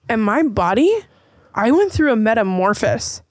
[0.08, 0.92] and my body,
[1.56, 3.22] I went through a metamorphosis.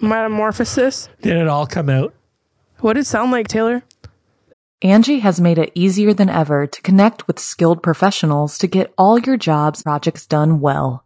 [0.00, 1.08] Metamorphosis.
[1.22, 2.14] Did it all come out?
[2.80, 3.82] What did it sound like, Taylor?
[4.82, 9.18] Angie has made it easier than ever to connect with skilled professionals to get all
[9.18, 11.05] your jobs projects done well.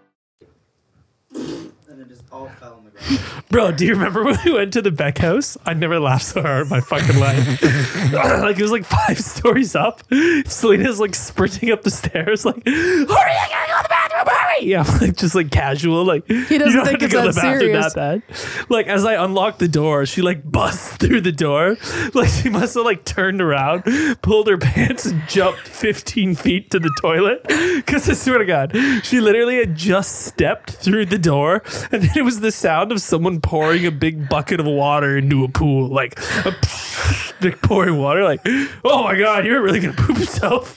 [3.49, 5.57] Bro, do you remember when we went to the Beck house?
[5.65, 7.61] I never laughed so hard in my fucking life.
[8.13, 10.01] like it was like five stories up.
[10.45, 13.90] Celina's like sprinting up the stairs, like, hurry, I gotta go to the
[14.25, 14.47] bathroom, hurry!
[14.71, 17.93] Yeah, like just like casual, like he doesn't think it's that serious.
[17.93, 18.69] that bad.
[18.69, 21.77] Like as I unlocked the door, she like busts through the door.
[22.13, 23.83] Like she must have like turned around,
[24.21, 27.43] pulled her pants, and jumped 15 feet to the toilet.
[27.87, 32.11] Cause I swear to God, she literally had just stepped through the door, and then
[32.15, 35.87] it was the sound of someone pouring a big bucket of water into a pool,
[35.87, 36.55] like a
[37.41, 38.23] big pouring water.
[38.23, 38.41] Like,
[38.83, 40.75] oh my God, you're really gonna poop yourself.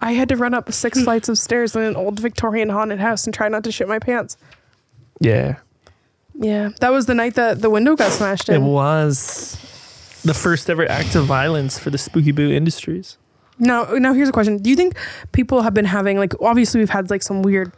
[0.00, 3.24] I had to run up six flights of stairs in an old Victorian haunted house
[3.26, 4.36] and try not to shit my pants.
[5.20, 5.56] Yeah,
[6.34, 9.56] Yeah, that was the night that the window got smashed it was
[10.24, 13.16] the first ever act of violence for the Spooky Boo Industries.
[13.58, 14.96] Now, now here's a question: Do you think
[15.32, 17.72] people have been having like obviously we've had like some weird,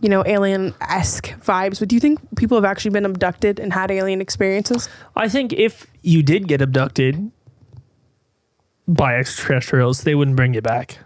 [0.00, 3.72] you know, alien esque vibes, but do you think people have actually been abducted and
[3.72, 4.88] had alien experiences?
[5.16, 7.32] I think if you did get abducted
[8.86, 10.98] by extraterrestrials, they wouldn't bring you back.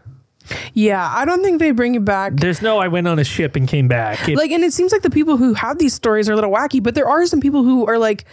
[0.75, 2.35] Yeah, I don't think they bring it back.
[2.37, 4.29] There's no, I went on a ship and came back.
[4.29, 6.51] It- Like, and it seems like the people who have these stories are a little
[6.53, 8.25] wacky, but there are some people who are like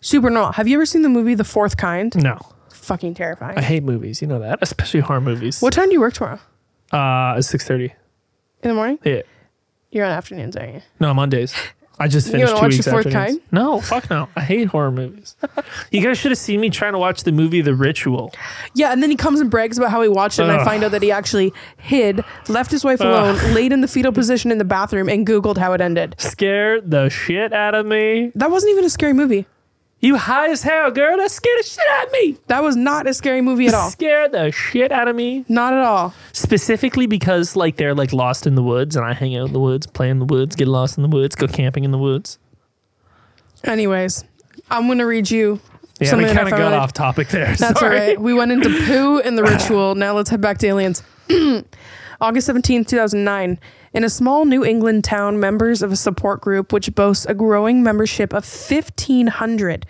[0.00, 0.54] super not.
[0.56, 2.14] Have you ever seen the movie The Fourth Kind?
[2.22, 2.38] no,
[2.70, 3.58] Fucking terrifying.
[3.58, 4.20] I hate movies.
[4.22, 5.60] You know that, especially horror movies.
[5.60, 6.38] what time do you work tomorrow?
[6.92, 7.92] Uh, it's six thirty.
[8.62, 8.98] In the morning?
[9.04, 9.22] Yeah.
[9.90, 10.82] You're on afternoons, aren't you?
[11.00, 11.54] No, Mondays.
[11.98, 13.18] I just finished wanna two watch The weeks Fourth after.
[13.18, 13.40] Kind?
[13.52, 14.28] No, fuck no.
[14.36, 15.34] I hate horror movies.
[15.90, 18.32] you guys should have seen me trying to watch the movie The Ritual.
[18.74, 20.64] Yeah, and then he comes and brags about how he watched it, and I Ugh.
[20.66, 24.50] find out that he actually hid, left his wife alone, laid in the fetal position
[24.50, 26.14] in the bathroom, and Googled how it ended.
[26.18, 28.30] Scared the shit out of me.
[28.34, 29.46] That wasn't even a scary movie.
[29.98, 31.16] You high as hell, girl.
[31.16, 32.36] That scared the shit out of me.
[32.48, 33.90] That was not a scary movie at all.
[33.90, 35.44] Scared the shit out of me.
[35.48, 36.14] Not at all.
[36.32, 39.60] Specifically because like they're like lost in the woods and I hang out in the
[39.60, 42.38] woods, play in the woods, get lost in the woods, go camping in the woods.
[43.64, 44.24] Anyways,
[44.70, 45.60] I'm gonna read you
[45.98, 47.46] Yeah, something we kind of got off topic there.
[47.46, 47.98] That's all Sorry.
[47.98, 48.20] right.
[48.20, 49.94] We went into poo and the ritual.
[49.94, 51.02] Now let's head back to aliens.
[52.20, 53.58] August 17th, 2009.
[53.96, 57.82] In a small New England town, members of a support group, which boasts a growing
[57.82, 59.86] membership of 1,500,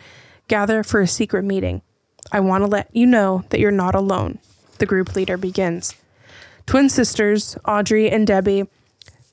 [0.47, 1.83] gather for a secret meeting.
[2.31, 4.39] I want to let you know that you're not alone,
[4.79, 5.97] the group leader begins.
[6.67, 8.69] Twin sisters, Audrey and Debbie,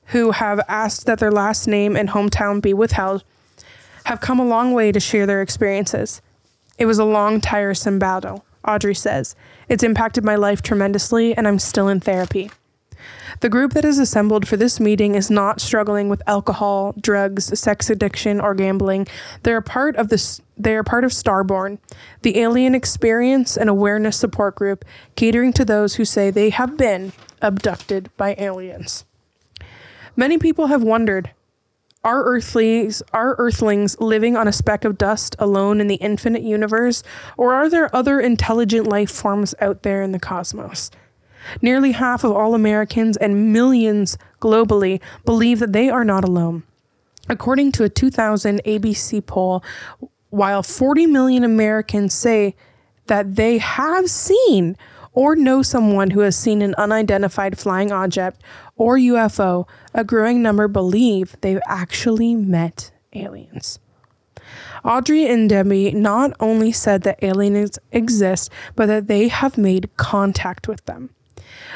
[0.06, 3.22] who have asked that their last name and hometown be withheld,
[4.06, 6.20] have come a long way to share their experiences.
[6.78, 9.36] It was a long, tiresome battle, Audrey says.
[9.68, 12.50] It's impacted my life tremendously, and I'm still in therapy.
[13.40, 17.90] The group that is assembled for this meeting is not struggling with alcohol, drugs, sex
[17.90, 19.06] addiction, or gambling.
[19.42, 20.40] They're part of this.
[20.56, 21.78] They are part of Starborn,
[22.22, 24.84] the alien experience and awareness support group,
[25.16, 27.12] catering to those who say they have been
[27.42, 29.04] abducted by aliens.
[30.16, 31.30] Many people have wondered
[32.04, 37.02] are earthlings are earthlings living on a speck of dust alone in the infinite universe
[37.38, 40.90] or are there other intelligent life forms out there in the cosmos
[41.62, 46.62] nearly half of all americans and millions globally believe that they are not alone
[47.28, 49.62] according to a 2000 abc poll
[50.30, 52.54] while 40 million americans say
[53.06, 54.76] that they have seen
[55.14, 58.42] or know someone who has seen an unidentified flying object
[58.76, 63.78] or UFO, a growing number believe they've actually met aliens.
[64.84, 70.68] Audrey and Debbie not only said that aliens exist, but that they have made contact
[70.68, 71.10] with them.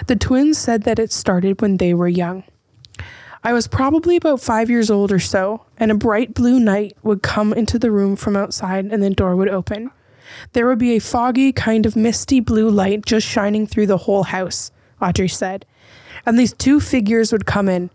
[0.06, 2.44] The twins said that it started when they were young.
[3.44, 7.22] I was probably about five years old or so, and a bright blue night would
[7.22, 9.90] come into the room from outside and the door would open.
[10.52, 14.24] There would be a foggy, kind of misty blue light just shining through the whole
[14.24, 15.64] house, Audrey said.
[16.26, 17.90] And these two figures would come in.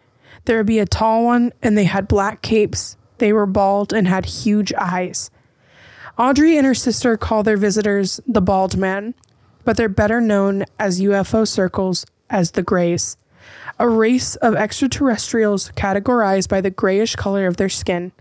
[0.46, 2.98] There would be a tall one, and they had black capes.
[3.18, 5.30] They were bald and had huge eyes.
[6.18, 9.14] Audrey and her sister call their visitors the bald man,
[9.64, 13.18] but they're better known as UFO circles as the Greys,
[13.80, 18.12] a race of extraterrestrials categorized by the grayish color of their skin.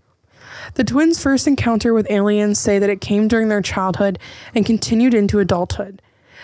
[0.74, 4.18] The twins' first encounter with aliens say that it came during their childhood
[4.54, 6.00] and continued into adulthood.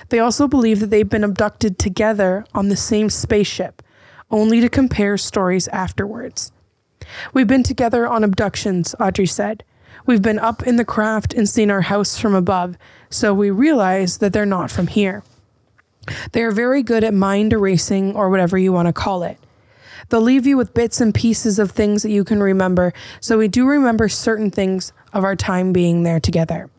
[0.09, 3.83] They also believe that they've been abducted together on the same spaceship,
[4.31, 6.53] only to compare stories afterwards.
[7.33, 9.65] We've been together on abductions, Audrey said.
[10.09, 12.79] We've been up in the craft and seen our house from above,
[13.11, 15.23] so we realize that they're not from here.
[16.33, 19.39] They are very good at mind erasing or whatever you want to call it.
[20.09, 23.49] They'll leave you with bits and pieces of things that you can remember, so we
[23.49, 26.71] do remember certain things of our time being there together.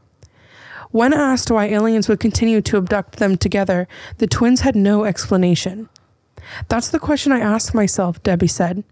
[0.89, 3.87] When asked why aliens would continue to abduct them together,
[4.17, 5.87] the twins had no explanation.
[6.67, 8.83] That's the question I ask myself, Debbie said.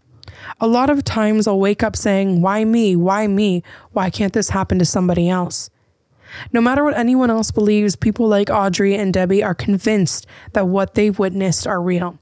[0.60, 2.96] A lot of times I'll wake up saying, Why me?
[2.96, 3.64] Why me?
[3.92, 5.70] Why can't this happen to somebody else?
[6.52, 10.94] No matter what anyone else believes, people like Audrey and Debbie are convinced that what
[10.94, 12.20] they've witnessed are real.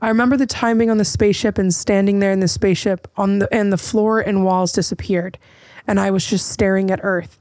[0.00, 3.40] I remember the time being on the spaceship and standing there in the spaceship on
[3.40, 5.38] the and the floor and walls disappeared,
[5.86, 7.38] and I was just staring at Earth.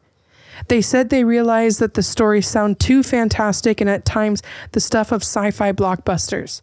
[0.68, 5.12] They said they realized that the stories sound too fantastic and at times the stuff
[5.12, 6.62] of sci-fi blockbusters.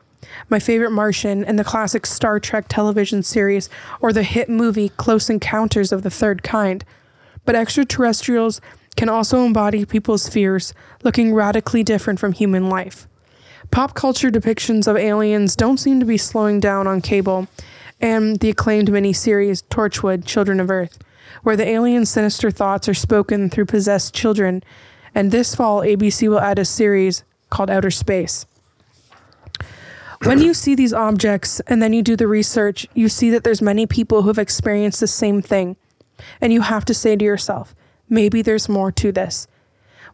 [0.49, 3.69] my favorite Martian, and the classic Star Trek television series,
[4.01, 6.83] or the hit movie Close Encounters of the Third Kind.
[7.45, 8.59] But extraterrestrials
[8.95, 13.07] can also embody people's fears, looking radically different from human life.
[13.71, 17.47] Pop culture depictions of aliens don't seem to be slowing down on cable,
[17.99, 20.99] and the acclaimed miniseries Torchwood Children of Earth,
[21.43, 24.63] where the aliens' sinister thoughts are spoken through possessed children.
[25.13, 28.45] And this fall, ABC will add a series called Outer Space.
[30.23, 33.61] When you see these objects and then you do the research, you see that there's
[33.61, 35.75] many people who have experienced the same thing.
[36.39, 37.75] And you have to say to yourself,
[38.09, 39.47] maybe there's more to this.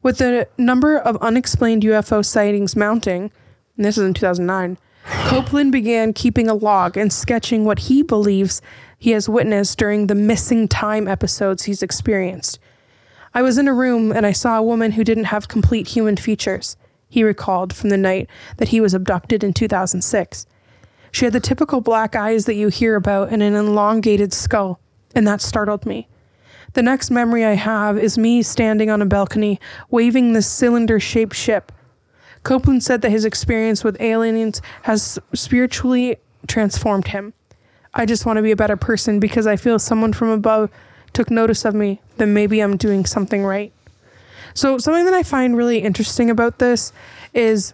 [0.02, 3.32] With the number of unexplained UFO sightings mounting,
[3.76, 4.78] and this is in 2009,
[5.28, 8.62] Copeland began keeping a log and sketching what he believes
[9.00, 12.60] he has witnessed during the missing time episodes he's experienced.
[13.34, 16.18] I was in a room and I saw a woman who didn't have complete human
[16.18, 16.76] features,
[17.08, 20.46] he recalled from the night that he was abducted in 2006.
[21.12, 24.80] She had the typical black eyes that you hear about and an elongated skull,
[25.16, 26.08] and that startled me.
[26.74, 29.60] The next memory I have is me standing on a balcony
[29.90, 31.72] waving this cylinder shaped ship.
[32.44, 37.34] Copeland said that his experience with aliens has spiritually transformed him.
[38.00, 40.72] I just want to be a better person because I feel someone from above
[41.12, 43.74] took notice of me, then maybe I'm doing something right.
[44.54, 46.94] So, something that I find really interesting about this
[47.34, 47.74] is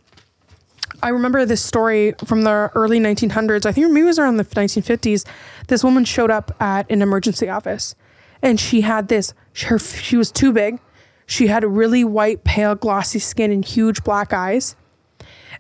[1.03, 3.67] I remember this story from the early 1900s.
[3.67, 5.27] I think maybe it was around the 1950s.
[5.67, 7.93] This woman showed up at an emergency office
[8.41, 9.33] and she had this,
[9.65, 10.79] her, she was too big.
[11.27, 14.75] She had really white, pale, glossy skin and huge black eyes.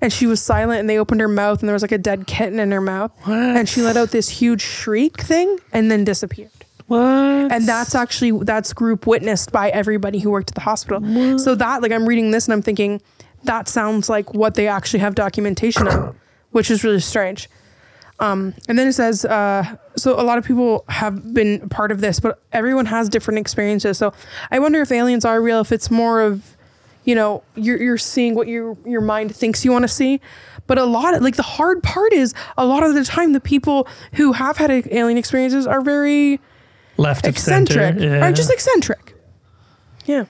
[0.01, 2.27] And she was silent and they opened her mouth and there was like a dead
[2.27, 3.11] kitten in her mouth.
[3.23, 3.37] what?
[3.37, 6.49] And she let out this huge shriek thing and then disappeared.
[6.87, 6.99] What?
[7.01, 11.37] And that's actually that's group witnessed by everybody who worked at the hospital.
[11.39, 13.01] So that like I'm reading this and I'm thinking
[13.43, 16.15] that sounds like what they actually have documentation of,
[16.51, 17.49] which is really strange.
[18.19, 21.99] Um, and then it says, uh, so a lot of people have been part of
[21.99, 23.97] this, but everyone has different experiences.
[23.97, 24.13] So
[24.51, 26.54] I wonder if aliens are real, if it's more of,
[27.05, 30.19] you know, you're, you're seeing what your, your mind thinks you want to see.
[30.67, 33.39] But a lot of, like, the hard part is a lot of the time, the
[33.39, 36.39] people who have had alien experiences are very
[36.97, 37.97] Left eccentric.
[37.99, 38.25] Yeah.
[38.27, 39.15] or just eccentric.
[40.05, 40.25] Yeah.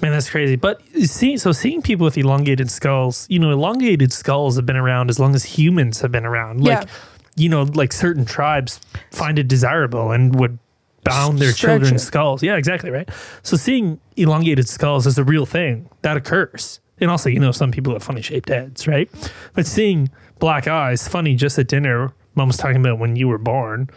[0.00, 0.56] Man, that's crazy.
[0.56, 4.76] But you see, so seeing people with elongated skulls, you know, elongated skulls have been
[4.76, 6.64] around as long as humans have been around.
[6.64, 6.90] Like, Yeah.
[7.36, 8.80] you know, like certain tribes
[9.12, 10.58] find it desirable and would
[11.04, 12.06] bound their Stretch children's it.
[12.06, 12.42] skulls.
[12.42, 12.90] Yeah, exactly.
[12.90, 13.08] Right.
[13.42, 16.80] So seeing elongated skulls is a real thing that occurs.
[17.00, 19.10] And also, you know, some people have funny shaped heads, right?
[19.54, 23.38] But seeing black eyes, funny just at dinner, mom was talking about when you were
[23.38, 23.90] born,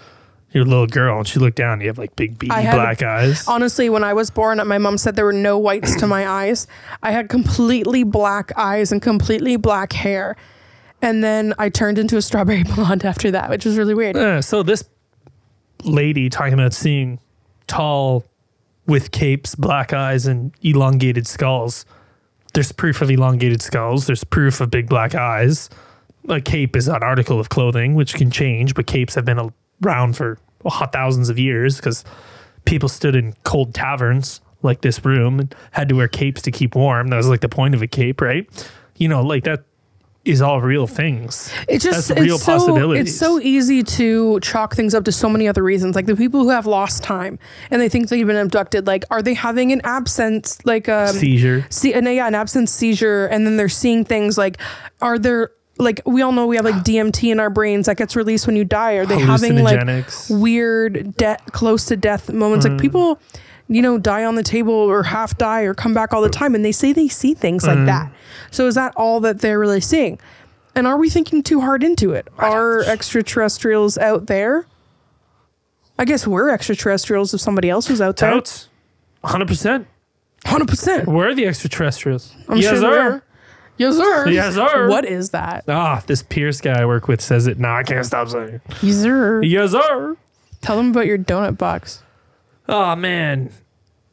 [0.52, 2.74] you're a little girl, and she looked down, And you have like big beady had-
[2.74, 3.48] black eyes.
[3.48, 6.66] Honestly, when I was born, my mom said there were no whites to my eyes.
[7.04, 10.36] I had completely black eyes and completely black hair.
[11.02, 14.16] And then I turned into a strawberry blonde after that, which was really weird.
[14.18, 14.84] Uh, so this
[15.84, 17.20] lady talking about seeing
[17.68, 18.26] tall
[18.86, 21.86] with capes, black eyes, and elongated skulls.
[22.54, 24.08] There's proof of elongated skulls.
[24.08, 25.70] There's proof of big black eyes.
[26.30, 29.52] A cape is an article of clothing which can change, but capes have been
[29.86, 30.38] around for
[30.92, 32.04] thousands of years because
[32.66, 36.76] people stood in cold taverns like this room and had to wear capes to keep
[36.76, 37.10] warm.
[37.10, 38.50] That was like the point of a cape, right?
[38.96, 39.64] You know, like that
[40.28, 41.52] is all real things.
[41.68, 43.08] It's just That's real it's so possibilities.
[43.08, 45.96] it's so easy to chalk things up to so many other reasons.
[45.96, 47.40] Like the people who have lost time
[47.72, 48.88] and they think they've been abducted.
[48.88, 51.66] Like, are they having an absence, like um, Seizure.
[51.70, 54.60] See, and yeah, an absence seizure, and then they're seeing things like,
[55.02, 58.16] are there like we all know we have like DMT in our brains that gets
[58.16, 58.94] released when you die.
[58.94, 62.66] Are they having like weird death, close to death moments?
[62.66, 62.72] Mm.
[62.72, 63.20] Like people,
[63.68, 66.56] you know, die on the table or half die or come back all the time,
[66.56, 67.68] and they say they see things Mm.
[67.76, 68.12] like that.
[68.52, 70.20] So is that all that they're really seeing?
[70.76, 72.28] And are we thinking too hard into it?
[72.38, 74.66] Are extraterrestrials out there?
[76.00, 78.32] I guess we're extraterrestrials if somebody else was out there.
[78.32, 78.70] Doubts?
[79.24, 79.86] 100%.
[80.46, 81.08] Hundred percent.
[81.08, 82.34] We're the extraterrestrials.
[82.48, 83.24] I'm yes, sure sir.
[83.78, 84.28] Yes, sir.
[84.30, 84.88] Yes, sir.
[84.88, 85.66] What is that?
[85.68, 87.60] Ah, this Pierce guy I work with says it.
[87.60, 88.62] Now I can't stop saying it.
[88.82, 89.42] Yes, sir.
[89.44, 90.16] Yes, sir.
[90.62, 92.02] Tell them about your donut box.
[92.68, 93.52] Oh, man.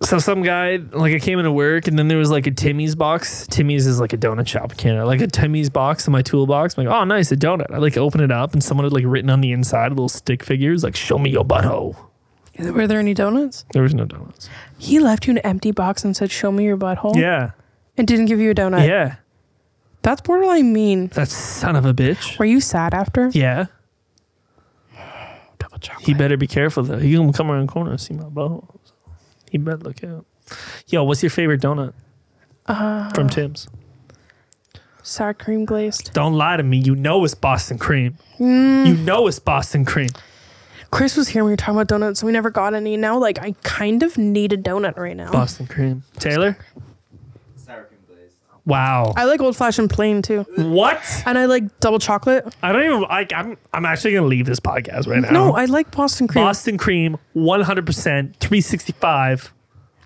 [0.03, 2.95] So some guy, like I came into work and then there was like a Timmy's
[2.95, 3.47] box.
[3.47, 5.07] Timmy's is like a donut shop in Canada.
[5.07, 6.77] Like a Timmy's box in my toolbox.
[6.77, 7.73] I'm like, oh, nice, a donut.
[7.73, 10.43] I like open it up and someone had like written on the inside little stick
[10.43, 11.97] figures like, show me your butthole.
[12.59, 13.65] Were there any donuts?
[13.73, 14.49] There was no donuts.
[14.79, 17.51] He left you an empty box and said, "Show me your butthole." Yeah.
[17.97, 18.87] And didn't give you a donut.
[18.87, 19.17] Yeah.
[20.03, 21.09] That's borderline mean.
[21.09, 22.39] That son of a bitch.
[22.39, 23.31] Were you sad after?
[23.33, 23.67] Yeah.
[25.85, 26.07] Double chocolate.
[26.07, 26.99] He better be careful though.
[26.99, 28.79] He gonna come around the corner and see my butthole.
[29.51, 30.27] He better look out.
[30.89, 31.93] Yo, what's your favorite donut?
[32.67, 33.69] Uh, From Tim's.
[35.03, 36.13] sour cream glazed.
[36.13, 36.79] Don't lie to me.
[36.79, 38.17] You know it's Boston cream.
[38.39, 38.87] Mm.
[38.87, 40.09] You know it's Boston cream.
[40.91, 42.97] Chris was here when we were talking about donuts, and we never got any.
[42.97, 45.31] Now, like, I kind of need a donut right now.
[45.33, 46.05] Boston cream.
[46.21, 46.57] Taylor?
[48.67, 49.13] Wow.
[49.17, 51.03] I like old fashioned plain too, What?
[51.27, 52.55] and I like double chocolate.
[52.63, 55.31] I don't even like I'm I'm actually gonna leave this podcast right now.
[55.31, 56.45] No, I like Boston cream.
[56.45, 59.53] Boston cream, 100%, 365.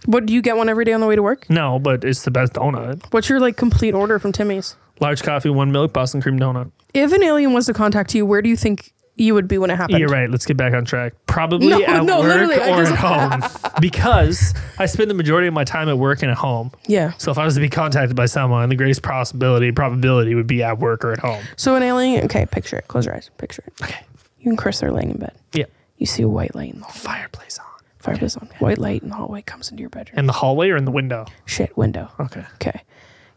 [0.07, 1.49] What do you get one every day on the way to work?
[1.51, 3.03] No, but it's the best donut.
[3.13, 4.77] What's your like complete order from Timmy's?
[5.01, 6.71] Large coffee, one milk, Boston cream donut.
[6.95, 9.71] If an alien was to contact you, where do you think you would be when
[9.71, 9.99] it happened?
[9.99, 10.31] You're right.
[10.31, 11.13] Let's get back on track.
[11.27, 15.55] Probably No, at no, work literally, or at home because I spend the majority of
[15.55, 16.71] my time at work and at home.
[16.87, 17.13] Yeah.
[17.19, 20.63] So if I was to be contacted by someone, the greatest possibility probability would be
[20.63, 21.43] at work or at home.
[21.57, 22.25] So an alien.
[22.25, 22.89] Okay, picture it.
[22.89, 23.31] Close your eyes.
[23.39, 23.73] Picture it.
[23.83, 24.01] Okay.
[24.41, 25.33] You and Chris are laying in bed.
[25.53, 25.65] Yeah.
[25.97, 26.93] You see a white light in the hall.
[26.95, 27.65] Fireplace on.
[27.99, 28.49] Fireplace on.
[28.61, 30.19] White light in the hallway comes into your bedroom.
[30.19, 31.27] In the hallway or in the window?
[31.45, 32.11] Shit, window.
[32.21, 32.45] Okay.
[32.55, 32.83] Okay.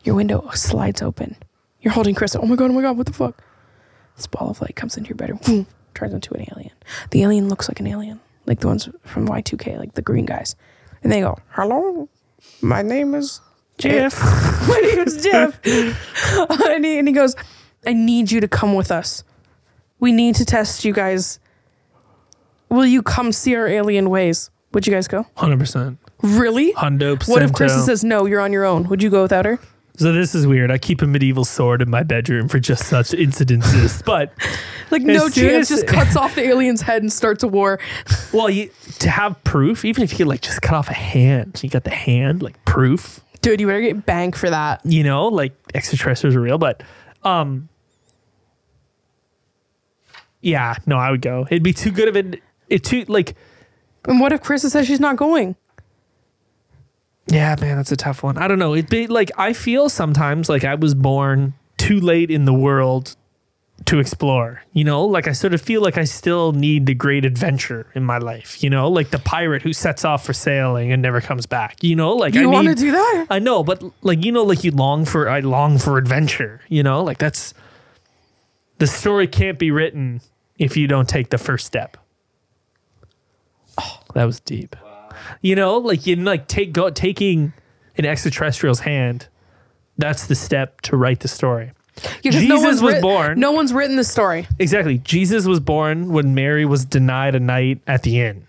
[0.04, 1.36] Your window slides open.
[1.82, 2.36] You're holding Chris.
[2.36, 3.42] Oh my god, oh my god, what the fuck?
[4.22, 5.66] This ball of light comes into your bedroom.
[5.96, 6.74] Turns into an alien.
[7.10, 8.20] The alien looks like an alien.
[8.46, 10.56] Like the ones from Y2K, like the green guys.
[11.02, 12.08] And they go, Hello,
[12.62, 13.42] my name is
[13.80, 14.22] Jeff.
[14.68, 15.60] my name is Jeff.
[15.66, 17.36] and, he, and he goes,
[17.84, 19.24] I need you to come with us.
[20.00, 21.40] We need to test you guys.
[22.70, 24.52] Will you come see our alien ways?
[24.74, 25.26] Would you guys go?
[25.38, 25.98] 100%.
[26.22, 26.74] Really?
[26.74, 27.54] Hundo What if.
[27.54, 28.88] Krista says no, you're on your own?
[28.90, 29.60] Would you go without her?
[30.02, 30.72] So this is weird.
[30.72, 34.04] I keep a medieval sword in my bedroom for just such incidences.
[34.04, 34.34] But
[34.90, 37.80] Like no chance, just cuts off the alien's head and starts a war.
[38.34, 41.62] well, you, to have proof, even if you could like just cut off a hand,
[41.62, 43.20] you got the hand like proof.
[43.44, 44.84] Dude, you better get bank for that.
[44.84, 46.58] You know, like extraterrestrials are real.
[46.58, 46.82] But
[47.24, 47.70] um,
[50.42, 51.46] yeah, no, I would go.
[51.52, 52.38] It'd be too good of an
[52.70, 53.36] it too like
[54.06, 55.56] And what if Krista says she's not going?
[57.28, 58.38] Yeah, man, that's a tough one.
[58.38, 58.74] I don't know.
[58.74, 63.16] It be like I feel sometimes like I was born too late in the world
[63.86, 64.64] to explore.
[64.74, 68.04] You know, like I sort of feel like I still need the great adventure in
[68.04, 68.64] my life.
[68.64, 71.84] You know, like the pirate who sets off for sailing and never comes back.
[71.84, 73.28] You know, like You I want to do that?
[73.30, 76.62] I know, but like you know, like you long for I long for adventure.
[76.70, 77.54] You know, like that's
[78.78, 80.22] the story can't be written
[80.58, 81.98] if you don't take the first step.
[83.80, 84.76] Oh, that was deep.
[85.42, 87.54] You know, like in like take go taking
[87.98, 89.28] an extraterrestrial's hand.
[89.98, 91.72] That's the step to write the story.
[92.24, 93.40] Yeah, 'cause Jesus was writ- born.
[93.40, 94.48] No one's written the story.
[94.58, 94.98] Exactly.
[95.00, 98.48] Jesus was born when Mary was denied a night at the inn.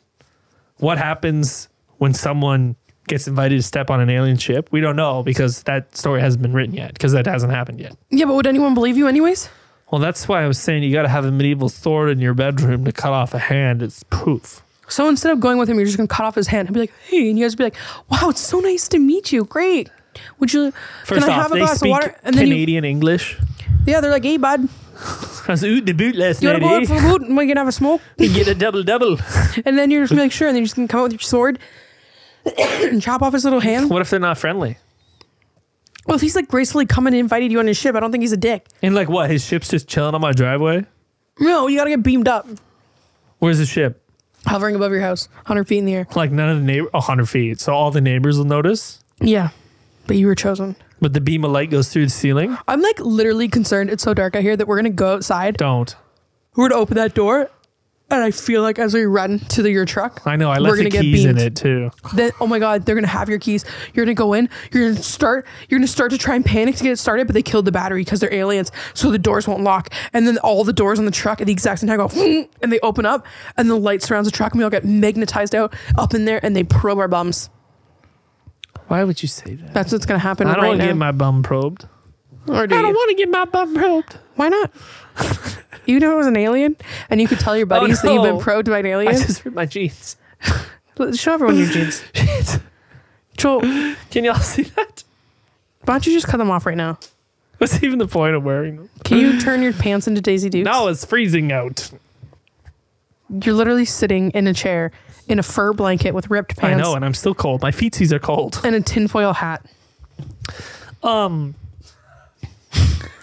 [0.78, 1.68] What happens
[1.98, 2.76] when someone
[3.08, 4.68] gets invited to step on an alien ship?
[4.70, 7.94] We don't know because that story hasn't been written yet because that hasn't happened yet.
[8.10, 9.48] Yeah, but would anyone believe you anyways?
[9.90, 12.32] Well, that's why I was saying you got to have a medieval sword in your
[12.32, 13.82] bedroom to cut off a hand.
[13.82, 14.62] It's proof.
[14.88, 16.80] So instead of going with him, you're just gonna cut off his hand and be
[16.80, 17.76] like, "Hey," and you guys be like,
[18.10, 19.44] "Wow, it's so nice to meet you.
[19.44, 19.90] Great.
[20.38, 20.72] Would you?
[21.04, 22.84] First can I off, have a they glass of speak water?" And then you, Canadian
[22.84, 23.38] English.
[23.86, 26.60] yeah, they're like, "Hey, bud, I was out the boot last you night.
[26.62, 26.86] wanna go out eh?
[27.00, 29.18] for a boot and we can have a smoke?" You get a double double.
[29.64, 31.04] And then you're just gonna be like, "Sure," and then you're just gonna come out
[31.04, 31.58] with your sword
[32.58, 33.88] and chop off his little hand.
[33.88, 34.76] What if they're not friendly?
[36.06, 38.22] Well, if he's like gracefully coming and invited you on his ship, I don't think
[38.22, 38.66] he's a dick.
[38.82, 39.30] And like what?
[39.30, 40.84] His ship's just chilling on my driveway.
[41.38, 42.46] No, you gotta get beamed up,
[43.38, 44.01] Where's the ship?
[44.46, 46.06] Hovering above your house, hundred feet in the air.
[46.14, 47.60] Like none of the neighbor, hundred feet.
[47.60, 49.02] So all the neighbors will notice.
[49.20, 49.50] Yeah,
[50.06, 50.76] but you were chosen.
[51.00, 52.56] But the beam of light goes through the ceiling.
[52.68, 53.90] I'm like literally concerned.
[53.90, 55.56] It's so dark out here that we're gonna go outside.
[55.56, 55.94] Don't.
[56.54, 57.50] We're gonna open that door,
[58.12, 60.50] and I feel like as we run to the, your truck, I know.
[60.50, 61.90] I we're left gonna the get keys in it too.
[62.14, 63.64] Then oh my god, they're gonna have your keys.
[63.94, 64.48] You're gonna go in.
[64.72, 65.46] You're gonna start.
[65.68, 67.72] You're gonna start to try and panic to get it started, but they killed the
[67.72, 69.88] battery because they're aliens, so the doors won't lock.
[70.12, 72.08] And then all the doors on the truck at the exact same time go,
[72.62, 75.54] and they open up, and the light surrounds the truck, and we all get magnetized
[75.54, 77.50] out up in there, and they probe our bums.
[78.88, 79.72] Why would you say that?
[79.72, 81.88] That's what's gonna happen I don't right want to get my bum probed.
[82.46, 84.18] or do I don't want to get my bum probed.
[84.34, 84.70] Why not?
[85.86, 86.76] you know it was an alien,
[87.10, 89.14] and you could tell your buddies that you've been Oh, probed by an alien.
[89.14, 90.16] I just ripped my jeans.
[91.14, 92.02] Show everyone your jeans.
[93.36, 93.60] Joel,
[94.10, 95.04] Can y'all see that?
[95.84, 96.98] why don't you just cut them off right now?
[97.58, 98.90] What's even the point of wearing them?
[99.04, 100.64] Can you turn your pants into Daisy Dukes?
[100.64, 101.90] No, it's freezing out.
[103.44, 104.92] You're literally sitting in a chair
[105.28, 106.80] in a fur blanket with ripped pants.
[106.80, 107.62] I know, and I'm still cold.
[107.62, 108.60] My feetsies are cold.
[108.64, 109.64] and a tinfoil hat.
[111.02, 111.54] Um,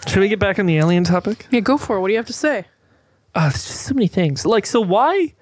[0.06, 1.46] should we get back on the alien topic?
[1.50, 2.00] Yeah, go for it.
[2.00, 2.64] What do you have to say?
[3.34, 4.44] Uh, there's just so many things.
[4.46, 5.34] Like, so why?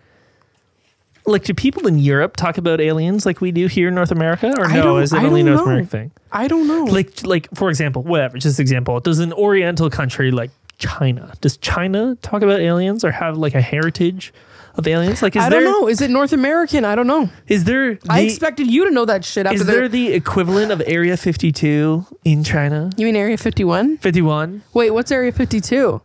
[1.27, 4.53] Like, do people in Europe talk about aliens like we do here in North America,
[4.59, 4.83] or I no?
[4.83, 5.73] don't- Is it I only a don't North know.
[5.73, 6.11] American thing?
[6.33, 6.85] I don't know.
[6.85, 8.39] Like, like for example, whatever.
[8.39, 8.99] Just example.
[9.01, 11.33] Does an Oriental country like China?
[11.43, 14.33] Does China talk about aliens or have like a heritage
[14.79, 15.21] of aliens?
[15.23, 15.89] Like, is I there don't know.
[15.89, 16.85] Is it North American?
[16.85, 17.29] I don't know.
[17.49, 20.71] is there the, I expected you to know that shit after is there the equivalent
[20.73, 22.91] of Area 52 in China?
[22.97, 23.99] You mean Area 51?
[23.99, 24.63] 51.
[24.73, 26.01] Wait, what's Area 52?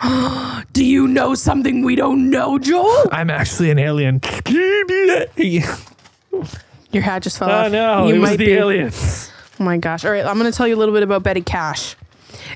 [0.72, 3.08] do you know something we don't know, Joel?
[3.12, 4.20] I'm actually an alien.
[6.90, 7.72] Your hat just fell Oh off.
[7.72, 8.52] no, you it was might the be.
[8.52, 9.30] aliens.
[9.60, 10.04] Oh my gosh.
[10.04, 11.96] All right, I'm going to tell you a little bit about Betty Cash.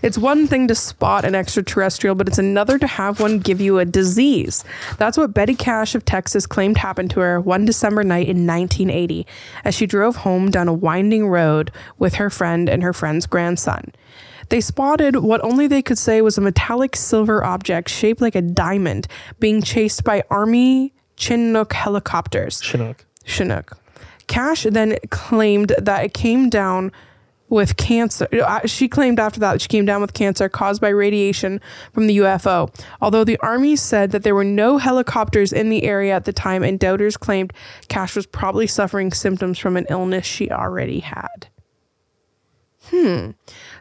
[0.02, 3.78] It's one thing to spot an extraterrestrial, but it's another to have one give you
[3.78, 4.64] a disease.
[4.98, 9.26] That's what Betty Cash of Texas claimed happened to her one December night in 1980
[9.64, 13.92] as she drove home down a winding road with her friend and her friend's grandson.
[14.48, 18.42] They spotted what only they could say was a metallic silver object shaped like a
[18.42, 19.06] diamond
[19.38, 22.60] being chased by Army Chinook helicopters.
[22.60, 23.06] Chinook.
[23.24, 23.78] Chinook.
[24.26, 26.92] Cash then claimed that it came down
[27.52, 28.26] with cancer.
[28.64, 31.60] She claimed after that she came down with cancer caused by radiation
[31.92, 32.74] from the UFO.
[33.02, 36.62] Although the army said that there were no helicopters in the area at the time,
[36.62, 37.52] and doubters claimed
[37.88, 41.48] Cash was probably suffering symptoms from an illness she already had.
[42.88, 43.30] Hmm.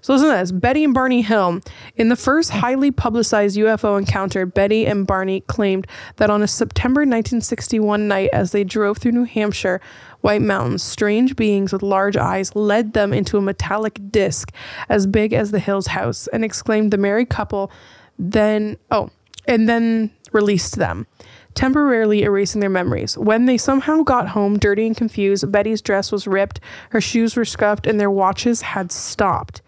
[0.02, 0.52] So listen to this.
[0.52, 1.62] Betty and Barney Hill.
[1.96, 7.02] In the first highly publicized UFO encounter, Betty and Barney claimed that on a September
[7.02, 9.82] 1961 night, as they drove through New Hampshire
[10.22, 14.52] White Mountains, strange beings with large eyes led them into a metallic disc
[14.88, 17.72] as big as the Hills house and exclaimed the married couple
[18.20, 19.10] then oh
[19.48, 21.08] and then released them
[21.54, 23.18] temporarily erasing their memories.
[23.18, 26.60] When they somehow got home, dirty and confused, Betty's dress was ripped,
[26.90, 29.62] her shoes were scuffed, and their watches had stopped.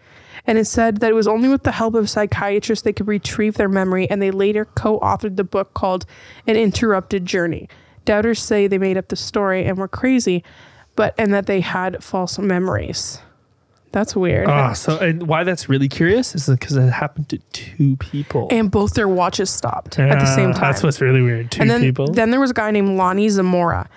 [0.46, 3.54] And it said that it was only with the help of psychiatrists they could retrieve
[3.54, 6.06] their memory, and they later co authored the book called
[6.46, 7.68] An Interrupted Journey.
[8.04, 10.44] Doubters say they made up the story and were crazy,
[10.96, 13.20] but and that they had false memories.
[13.92, 14.48] That's weird.
[14.48, 18.68] Ah, so and why that's really curious is because it happened to two people and
[18.68, 20.62] both their watches stopped at the same Yeah, time.
[20.72, 21.52] That's what's really weird.
[21.52, 22.08] Two and then, people.
[22.12, 23.88] Then there was a guy named Lonnie Zamora.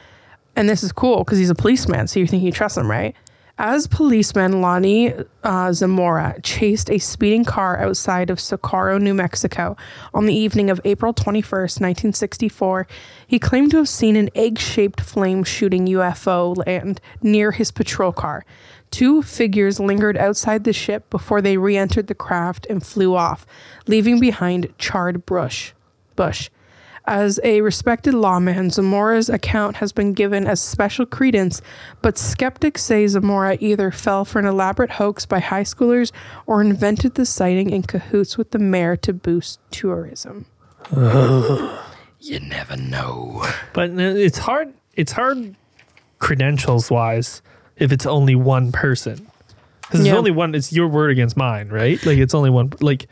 [0.56, 2.08] And this is cool because he's a policeman.
[2.08, 3.16] So you think you trust him, right?
[3.60, 9.76] As policeman, Lonnie uh, Zamora chased a speeding car outside of Socorro, New Mexico
[10.14, 12.88] on the evening of April 21st, 1964.
[13.26, 18.12] He claimed to have seen an egg shaped flame shooting UFO land near his patrol
[18.12, 18.46] car.
[18.92, 23.48] Two figures lingered outside the ship before they re entered the craft and flew off,
[23.88, 25.74] leaving behind charred brush.
[26.16, 26.52] Bush.
[27.10, 31.62] As a respected lawman, Zamora's account has been given as special credence,
[32.02, 36.12] but skeptics say Zamora either fell for an elaborate hoax by high schoolers
[36.46, 40.46] or invented the sighting in cahoots with the mayor to boost tourism.
[42.20, 43.46] You never know.
[43.74, 44.74] But it's hard.
[44.96, 45.56] It's hard
[46.18, 47.44] credentials wise
[47.76, 49.28] if it's only one person.
[49.82, 50.14] Because Yeah.
[50.14, 50.56] it's only one.
[50.56, 52.04] It's your word against mine, right?
[52.06, 52.74] Like it's only one.
[52.82, 53.08] Like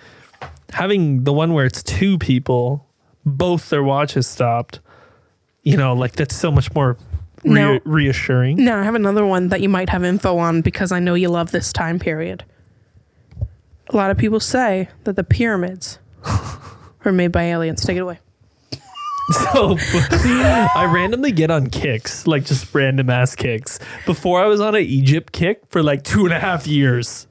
[0.74, 2.88] having the one where it's two people,
[3.26, 4.80] both their watches stopped.
[5.64, 6.98] You know, like that's so much more
[7.44, 8.64] rea- Now- reassuring.
[8.64, 11.30] Now, I have another one that you might have info on because I know you
[11.30, 12.44] love this time period.
[13.90, 16.00] A lot of people say that the pyramids
[17.04, 17.84] were made by aliens.
[17.84, 18.20] Take it away.
[19.54, 23.80] So I randomly get on kicks, like just random ass kicks.
[24.06, 27.26] Before I was on an Egypt kick for like two and a half years.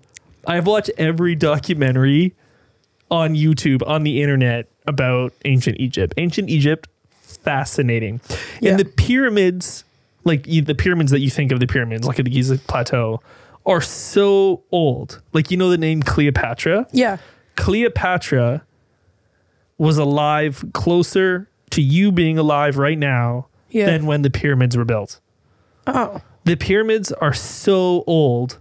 [0.47, 2.35] I've watched every documentary
[3.11, 6.15] on YouTube, on the internet about ancient Egypt.
[6.17, 8.21] Ancient Egypt, fascinating.
[8.61, 8.73] Yeah.
[8.73, 9.85] And the pyramids,
[10.25, 13.21] like you, the pyramids that you think of the pyramids, like at the Giza Plateau,
[13.67, 15.23] are so old.
[15.33, 16.87] Like you know the name Cleopatra?
[16.93, 17.17] Yeah.
[17.57, 18.63] Cleopatra
[19.79, 23.87] was alive closer to you being alive right now Yeah.
[23.87, 25.21] than when the pyramids were built.
[25.87, 26.21] Oh.
[26.45, 28.59] The pyramids are so old.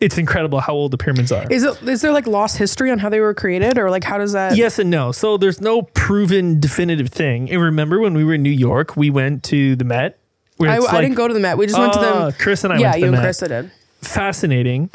[0.00, 1.44] It's incredible how old the pyramids are.
[1.50, 4.16] Is it is there like lost history on how they were created or like how
[4.18, 5.10] does that Yes and no.
[5.12, 7.50] So there's no proven definitive thing.
[7.50, 10.18] And remember when we were in New York, we went to the Met.
[10.60, 11.58] I, I like- didn't go to the Met.
[11.58, 12.32] We just went to Ah, them.
[12.38, 13.22] Chris and I yeah, went to the you and.
[13.22, 13.70] Chris did.
[14.02, 14.90] fascinating.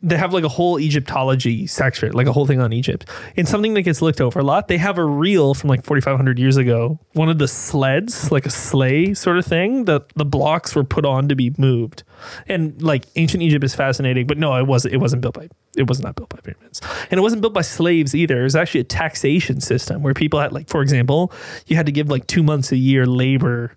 [0.00, 3.08] They have like a whole Egyptology section, like a whole thing on Egypt.
[3.36, 6.38] And something that gets looked over a lot, they have a reel from like 4,500
[6.38, 7.00] years ago.
[7.14, 11.04] One of the sleds, like a sleigh sort of thing, that the blocks were put
[11.04, 12.04] on to be moved.
[12.46, 14.94] And like ancient Egypt is fascinating, but no, it wasn't.
[14.94, 15.48] It wasn't built by.
[15.76, 16.80] It was not built by pyramids,
[17.10, 18.40] and it wasn't built by slaves either.
[18.40, 21.32] It was actually a taxation system where people had, like, for example,
[21.66, 23.76] you had to give like two months a year labor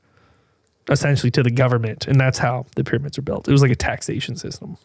[0.89, 3.47] essentially to the government, and that's how the pyramids were built.
[3.47, 4.77] It was like a taxation system.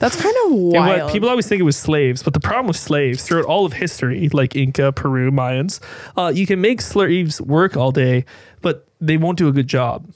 [0.00, 1.12] That's kind of wild.
[1.12, 4.28] people always think it was slaves, but the problem with slaves throughout all of history,
[4.30, 5.78] like Inca, Peru, Mayans,
[6.16, 8.24] uh, you can make slaves work all day,
[8.62, 10.08] but they won't do a good job.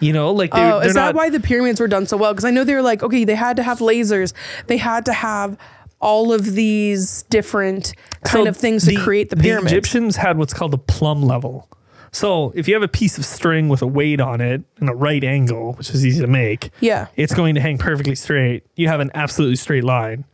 [0.00, 1.14] You know, like they, Oh, is that not.
[1.14, 2.32] why the pyramids were done so well?
[2.32, 4.32] Because I know they were like, okay, they had to have lasers,
[4.66, 5.58] they had to have
[6.00, 7.92] all of these different
[8.24, 9.70] kind So of things to create the pyramids.
[9.70, 11.68] The Egyptians had what's called the plumb level.
[12.12, 14.94] So if you have a piece of string with a weight on it and a
[14.94, 17.06] right angle, which is easy to make, Yeah.
[17.16, 18.64] it's going to hang perfectly straight.
[18.76, 20.24] You have an absolutely straight line.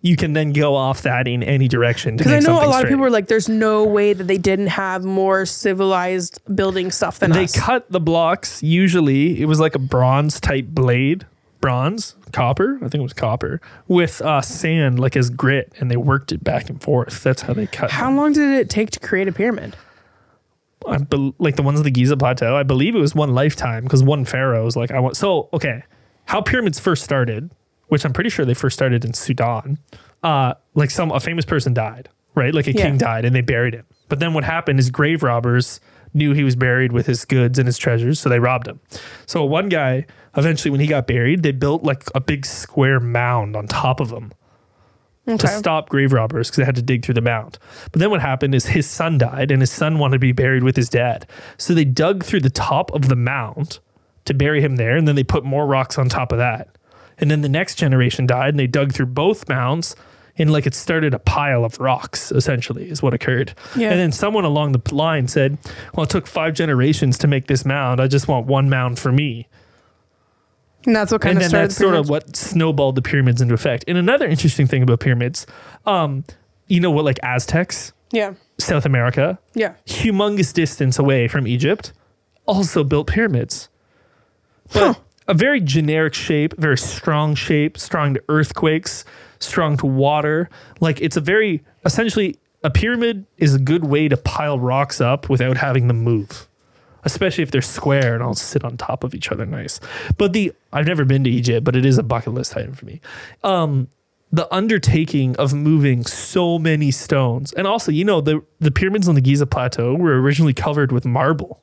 [0.00, 2.16] You can then go off that in any direction.
[2.18, 4.66] Because I know a lot of people are like, there's no way that they didn't
[4.66, 7.58] have more civilized building stuff than they us.
[7.58, 8.62] cut the blocks.
[8.62, 11.24] Usually, it was like a bronze type blade,
[11.62, 12.76] bronze, copper.
[12.76, 16.44] I think it was copper with uh, sand, like as grit, and they worked it
[16.44, 17.22] back and forth.
[17.22, 17.90] That's how they cut.
[17.90, 18.16] How them.
[18.18, 19.74] long did it take to create a pyramid?
[20.86, 22.56] I bel like the ones of the Giza Plateau.
[22.56, 25.16] I believe it was one lifetime because one pharaoh was like, I want.
[25.16, 25.82] So okay,
[26.26, 27.50] how pyramids first started,
[27.88, 29.78] which I'm pretty sure they first started in Sudan.
[30.22, 32.54] Uh, like some a famous person died, right?
[32.54, 32.82] Like a Yeah.
[32.84, 33.84] king died, and they buried him.
[34.08, 35.80] But then what happened is grave robbers
[36.12, 38.78] knew he was buried with his goods and his treasures, so they robbed him.
[39.26, 40.06] So one guy,
[40.36, 44.10] eventually, when he got buried, they built like a big square mound on top of
[44.10, 44.32] him
[45.26, 47.58] to stop grave robbers because they had to dig through the mound.
[47.92, 50.62] But then what happened is his son died, and his son wanted to be buried
[50.62, 51.26] with his dad.
[51.56, 53.78] So they dug through the top of the mound
[54.26, 56.68] to bury him there, and then they put more rocks on top of that.
[57.18, 59.94] And then the next generation died, and they dug through both mounds,
[60.36, 62.32] and like it started a pile of rocks.
[62.32, 63.54] Essentially, is what occurred.
[63.76, 63.90] Yeah.
[63.90, 65.58] And then someone along the line said,
[65.94, 68.00] "Well, it took five generations to make this mound.
[68.00, 69.48] I just want one mound for me."
[70.86, 73.40] And that's what kind and of then started that's sort of what snowballed the pyramids
[73.40, 73.84] into effect.
[73.88, 75.46] And another interesting thing about pyramids,
[75.86, 76.24] um,
[76.66, 78.34] you know what, like Aztecs, Yeah.
[78.58, 79.72] South America, Yeah.
[79.86, 81.92] humongous distance away from Egypt,
[82.46, 83.68] also built pyramids.
[84.72, 89.04] But a very generic shape, very strong shape, strong to earthquakes,
[89.38, 90.48] strong to water.
[90.80, 95.28] Like it's a very essentially a pyramid is a good way to pile rocks up
[95.28, 96.46] without having them move.
[97.04, 99.80] Especially if they're square and all sit on top of each other nice.
[100.16, 102.86] But the I've never been to Egypt, but it is a bucket list item for
[102.86, 103.00] me.
[103.42, 103.88] Um
[104.32, 107.52] the undertaking of moving so many stones.
[107.52, 111.04] And also, you know, the the pyramids on the Giza plateau were originally covered with
[111.04, 111.60] marble.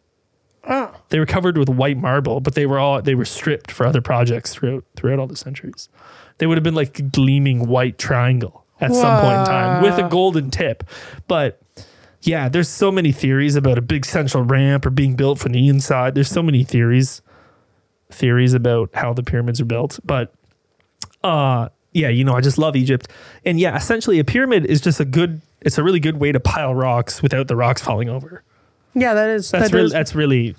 [0.67, 0.95] Oh.
[1.09, 4.01] They were covered with white marble, but they were all they were stripped for other
[4.01, 5.89] projects throughout throughout all the centuries.
[6.37, 9.97] They would have been like a gleaming white triangle at some point in time with
[9.97, 10.83] a golden tip.
[11.27, 11.61] But
[12.23, 15.67] yeah, there's so many theories about a big central ramp or being built from the
[15.67, 16.15] inside.
[16.15, 17.21] There's so many theories
[18.09, 19.99] theories about how the pyramids are built.
[20.03, 20.33] But
[21.23, 23.09] uh yeah, you know, I just love Egypt.
[23.45, 26.39] And yeah, essentially a pyramid is just a good it's a really good way to
[26.39, 28.43] pile rocks without the rocks falling over.
[28.93, 29.49] Yeah, that is.
[29.51, 30.55] That's that really is- that's really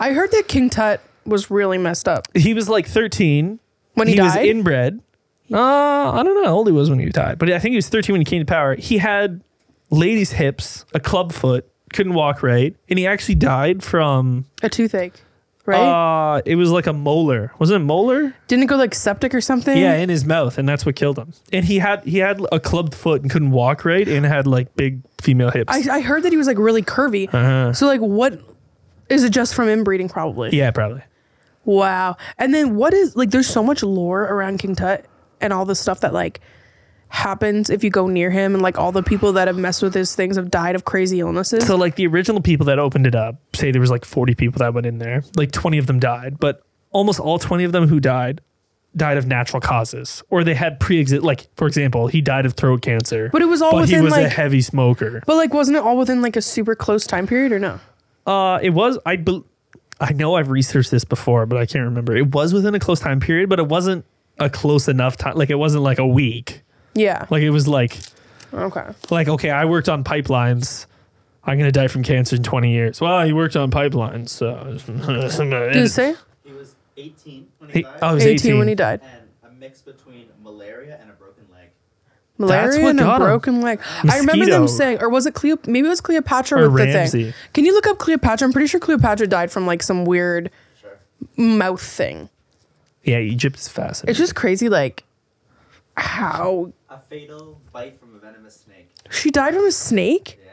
[0.00, 3.60] I heard that King Tut was really messed up he was like 13
[3.94, 4.46] when he, was died.
[4.48, 5.00] inbred.
[5.52, 7.76] Uh, I don't know how old he was when he died, but I think he
[7.76, 8.74] was 13 when he came to power.
[8.76, 9.40] He had
[9.90, 14.46] ladies' hips, a club foot, couldn't walk right, and he actually died from.
[14.62, 15.14] a toothache,
[15.66, 16.36] right?
[16.36, 17.52] Uh, it was like a molar.
[17.58, 18.34] Wasn't it molar?
[18.48, 19.76] Didn't it go like septic or something?
[19.76, 21.32] Yeah, in his mouth, and that's what killed him.
[21.52, 24.74] And he had he had a clubbed foot and couldn't walk right, and had like
[24.76, 25.72] big female hips.
[25.72, 27.28] I, I heard that he was like really curvy.
[27.32, 27.72] Uh-huh.
[27.72, 28.40] So like, what
[29.08, 29.30] is it?
[29.30, 30.50] Just from inbreeding, probably.
[30.56, 31.02] yeah, probably.
[31.64, 32.16] Wow.
[32.38, 33.30] And then what is like?
[33.30, 35.04] There's so much lore around King Tut
[35.40, 36.40] and all the stuff that like
[37.10, 39.94] happens if you go near him, and like all the people that have messed with
[39.94, 41.66] his things have died of crazy illnesses.
[41.66, 44.60] So like the original people that opened it up, say there was like 40 people
[44.60, 47.86] that went in there, like 20 of them died, but almost all 20 of them
[47.88, 48.40] who died
[48.96, 52.82] died of natural causes or they had pre-exist like for example, he died of throat
[52.82, 53.28] cancer.
[53.32, 55.22] But it was all but he within, was a heavy smoker.
[55.26, 57.80] but like, wasn't it all within like a super close time period or no?
[58.26, 59.44] Uh it was I bel
[60.00, 62.16] I know I've researched this before, but I can't remember.
[62.16, 64.04] It was within a close time period, but it wasn't
[64.38, 66.62] a close enough time like it wasn't like a week.
[66.94, 67.26] Yeah.
[67.30, 67.98] Like it was like
[68.52, 68.84] Okay.
[69.10, 70.86] like okay, I worked on pipelines.
[71.44, 73.00] I'm gonna die from cancer in 20 years.
[73.00, 76.14] Well, he worked on pipelines, so Did it say
[76.44, 79.00] He was 18 when he, He, died, oh, he was 18, 18 when he died?
[79.02, 81.68] and a mix between malaria and a broken leg.
[82.38, 83.26] Malaria what and a got him.
[83.26, 83.80] broken leg.
[84.08, 85.56] I remember them saying, or was it Cleo?
[85.66, 87.34] Maybe it was Cleopatra Or with the thing.
[87.54, 88.46] Can you look up Cleopatra?
[88.46, 90.50] I'm pretty sure Cleopatra died from like some weird
[91.36, 92.28] mouth thing.
[93.04, 94.10] Yeah, Egypt is fascinating.
[94.10, 95.04] It's just crazy, like
[95.96, 98.90] how A fatal bite from a venomous snake.
[99.10, 100.40] she died from a snake.
[100.44, 100.50] Yeah.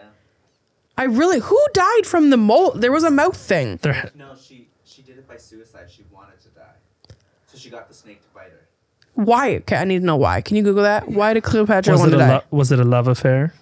[0.96, 2.72] I really who died from the mole?
[2.72, 3.78] There was a mouth thing.
[3.82, 5.90] There- No, she she did it by suicide.
[5.90, 7.16] She wanted to die,
[7.48, 8.68] so she got the snake to bite her.
[9.16, 9.56] Why?
[9.58, 10.42] Okay, I need to know why.
[10.42, 11.10] Can you Google that?
[11.10, 12.34] Why did Cleopatra was want it to a die?
[12.36, 13.54] lo- was it a love affair?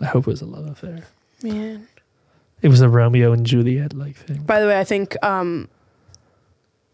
[0.00, 1.04] I hope it was a love affair.
[1.42, 1.86] Man.
[2.62, 4.42] It was a Romeo and Juliet like thing.
[4.42, 5.68] By the way, I think um,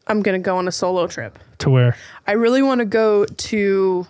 [0.06, 1.38] I'm gonna go on a solo trip.
[1.58, 1.96] To where?
[2.26, 4.06] I really want to go to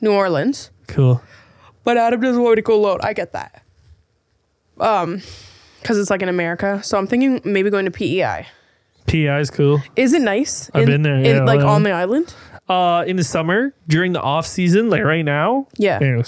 [0.00, 0.70] New Orleans.
[0.86, 1.22] Cool.
[1.84, 2.98] But Adam doesn't want me to go alone.
[3.02, 3.62] I get that.
[4.78, 5.22] Um,
[5.80, 6.82] because it's like in America.
[6.82, 8.46] So I'm thinking maybe going to PEI.
[9.06, 9.82] PEI is cool.
[9.96, 10.70] Is it nice?
[10.74, 11.66] I've in, been there, In, yeah, like yeah.
[11.66, 12.34] on the island.
[12.68, 15.66] Uh, in the summer during the off season, like right now.
[15.76, 15.98] Yeah.
[16.02, 16.22] Yeah.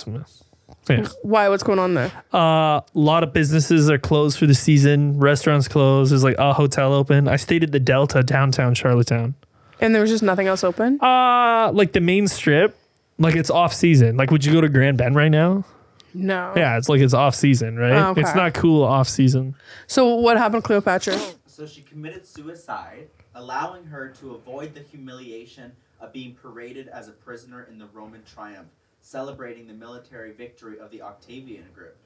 [0.89, 1.07] yeah.
[1.23, 1.49] Why?
[1.49, 2.11] What's going on there?
[2.33, 5.19] Uh, a lot of businesses are closed for the season.
[5.19, 6.11] Restaurants closed.
[6.11, 7.29] There's like a hotel open.
[7.29, 9.35] I stayed at the Delta downtown Charlottetown.
[9.81, 10.99] And there was just nothing else open.
[11.01, 12.77] Uh, like the main strip,
[13.21, 14.17] like it's off season.
[14.17, 15.65] Like, would you go to Grand Bend right now?
[16.13, 16.53] No.
[16.57, 17.93] Yeah, it's like it's off season, right?
[17.93, 18.23] Oh, okay.
[18.23, 19.55] It's not cool off season.
[19.87, 21.15] So what happened to Cleopatra?
[21.17, 27.07] Oh, so she committed suicide, allowing her to avoid the humiliation of being paraded as
[27.07, 28.69] a prisoner in the Roman triumph,
[29.03, 31.97] celebrating the military victory of the Octavian group.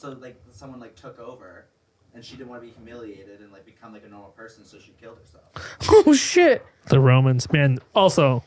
[0.00, 1.66] So like someone like took over,
[2.14, 4.78] and she didn't want to be humiliated and like become like a normal person, so
[4.78, 5.76] she killed herself.
[6.06, 6.64] oh shit.
[6.88, 7.78] The Romans, man.
[7.94, 8.44] Also,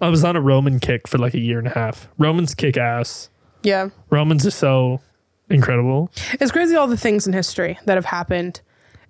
[0.00, 2.08] I was on a Roman kick for like a year and a half.
[2.18, 3.30] Romans kick ass.
[3.62, 3.88] Yeah.
[4.10, 5.00] Romans are so
[5.48, 6.10] incredible.
[6.34, 8.60] It's crazy all the things in history that have happened.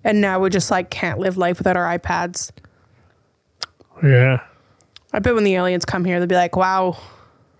[0.03, 2.51] and now we just like can't live life without our iPads.
[4.03, 4.41] Yeah.
[5.13, 6.97] I bet when the aliens come here, they'll be like, "Wow."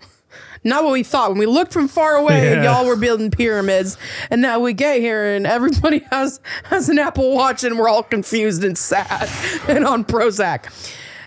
[0.64, 1.30] Not what we thought.
[1.30, 2.64] When we looked from far away, Yeah.
[2.64, 3.98] y'all were building pyramids,
[4.30, 8.04] and now we get here and everybody has has an Apple Watch, and we're all
[8.04, 9.30] confused and sad
[9.68, 10.66] and on Prozac.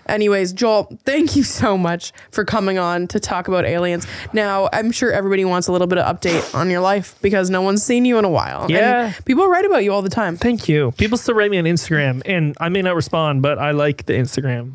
[0.09, 4.05] Anyways, Joel, thank you so much for coming on to talk about aliens.
[4.33, 7.61] Now, I'm sure everybody wants a little bit of update on your life because no
[7.61, 8.61] one's seen you in a while.
[8.63, 9.13] And Yeah.
[9.25, 10.35] people write about you all the time.
[10.37, 10.91] Thank you.
[10.97, 14.13] People still write me on Instagram, and I may not respond, but I like the
[14.13, 14.73] Instagram.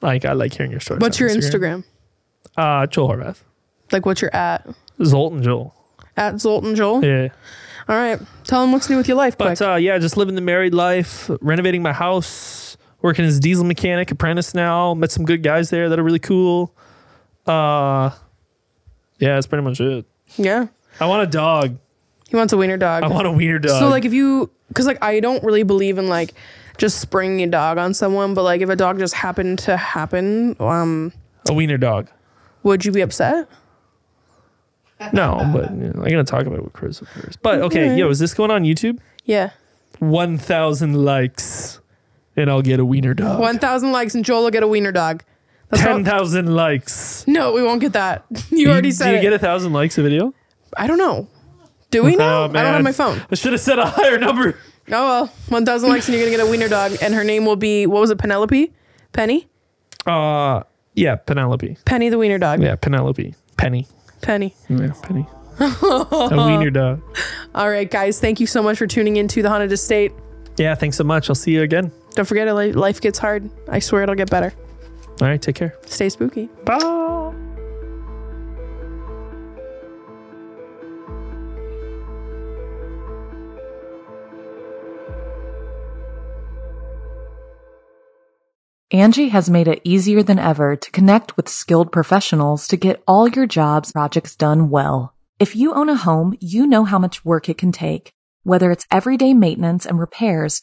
[0.00, 1.00] Like I like hearing your stories.
[1.00, 1.84] What's your Instagram?
[2.56, 3.38] Uh, Joel Horvath,
[3.92, 4.66] Like, what's your at?
[5.04, 5.74] Zoltan Joel.
[6.16, 7.04] At Zoltan Joel?
[7.04, 7.28] Yeah.
[7.88, 8.20] All right.
[8.44, 9.58] Tell them what's new with your life, quick.
[9.58, 12.71] But uh, yeah, just living the married life, renovating my house,
[13.02, 14.94] working as a diesel mechanic apprentice now.
[14.94, 16.74] Met some good guys there that are really cool.
[17.46, 18.10] Uh,
[19.18, 20.06] yeah, that's pretty much it.
[20.36, 20.66] yeah.
[21.00, 21.78] I want a dog.
[22.28, 23.02] He wants a wiener dog.
[23.02, 23.78] I want a wiener dog.
[23.78, 26.32] So like if you cuz like I don't really believe in like
[26.78, 30.56] just springing a dog on someone, but like if a dog just happened to happen,
[30.60, 31.12] um
[31.48, 32.08] a wiener dog.
[32.62, 33.48] would you be upset?
[35.12, 37.42] No, but you know, I'm gonna talk about it with Chris first.
[37.42, 38.98] But okay, yo, is this going on YouTube?
[39.24, 39.50] Yeah.
[39.98, 41.80] One thousand likes,
[42.36, 43.40] and I'll get a wiener dog.
[43.40, 45.22] 1000 likes and Joel will get a wiener dog.
[45.70, 47.26] That's all- thousand likes.
[47.26, 48.24] No, we won't get that.
[48.50, 49.22] You already said Do you it.
[49.22, 50.34] get a thousand likes a video?
[50.76, 51.28] I don't know.
[51.90, 52.44] Do we know?
[52.44, 53.22] Oh, I don't have my phone.
[53.30, 54.58] I should have said a higher number.
[54.88, 57.44] Oh well, 1000 likes and you're going to get a wiener dog and her name
[57.46, 58.72] will be what was it Penelope?
[59.12, 59.48] Penny?
[60.06, 60.62] Uh,
[60.94, 61.76] yeah, Penelope.
[61.84, 62.60] Penny the wiener dog.
[62.62, 63.34] Yeah, Penelope.
[63.56, 63.86] Penny.
[64.22, 64.54] Penny.
[64.68, 65.26] Yeah, Penny.
[65.60, 67.02] a wiener dog.
[67.54, 70.12] All right, guys, thank you so much for tuning in to the Haunted Estate.
[70.58, 71.28] Yeah, thanks so much.
[71.28, 71.92] I'll see you again.
[72.12, 73.50] Don't forget, li- life gets hard.
[73.68, 74.52] I swear it'll get better.
[75.20, 75.74] All right, take care.
[75.86, 76.48] Stay spooky.
[76.64, 77.02] Bye.
[88.92, 93.26] Angi has made it easier than ever to connect with skilled professionals to get all
[93.26, 95.14] your jobs projects done well.
[95.38, 98.86] If you own a home, you know how much work it can take, whether it's
[98.90, 100.62] everyday maintenance and repairs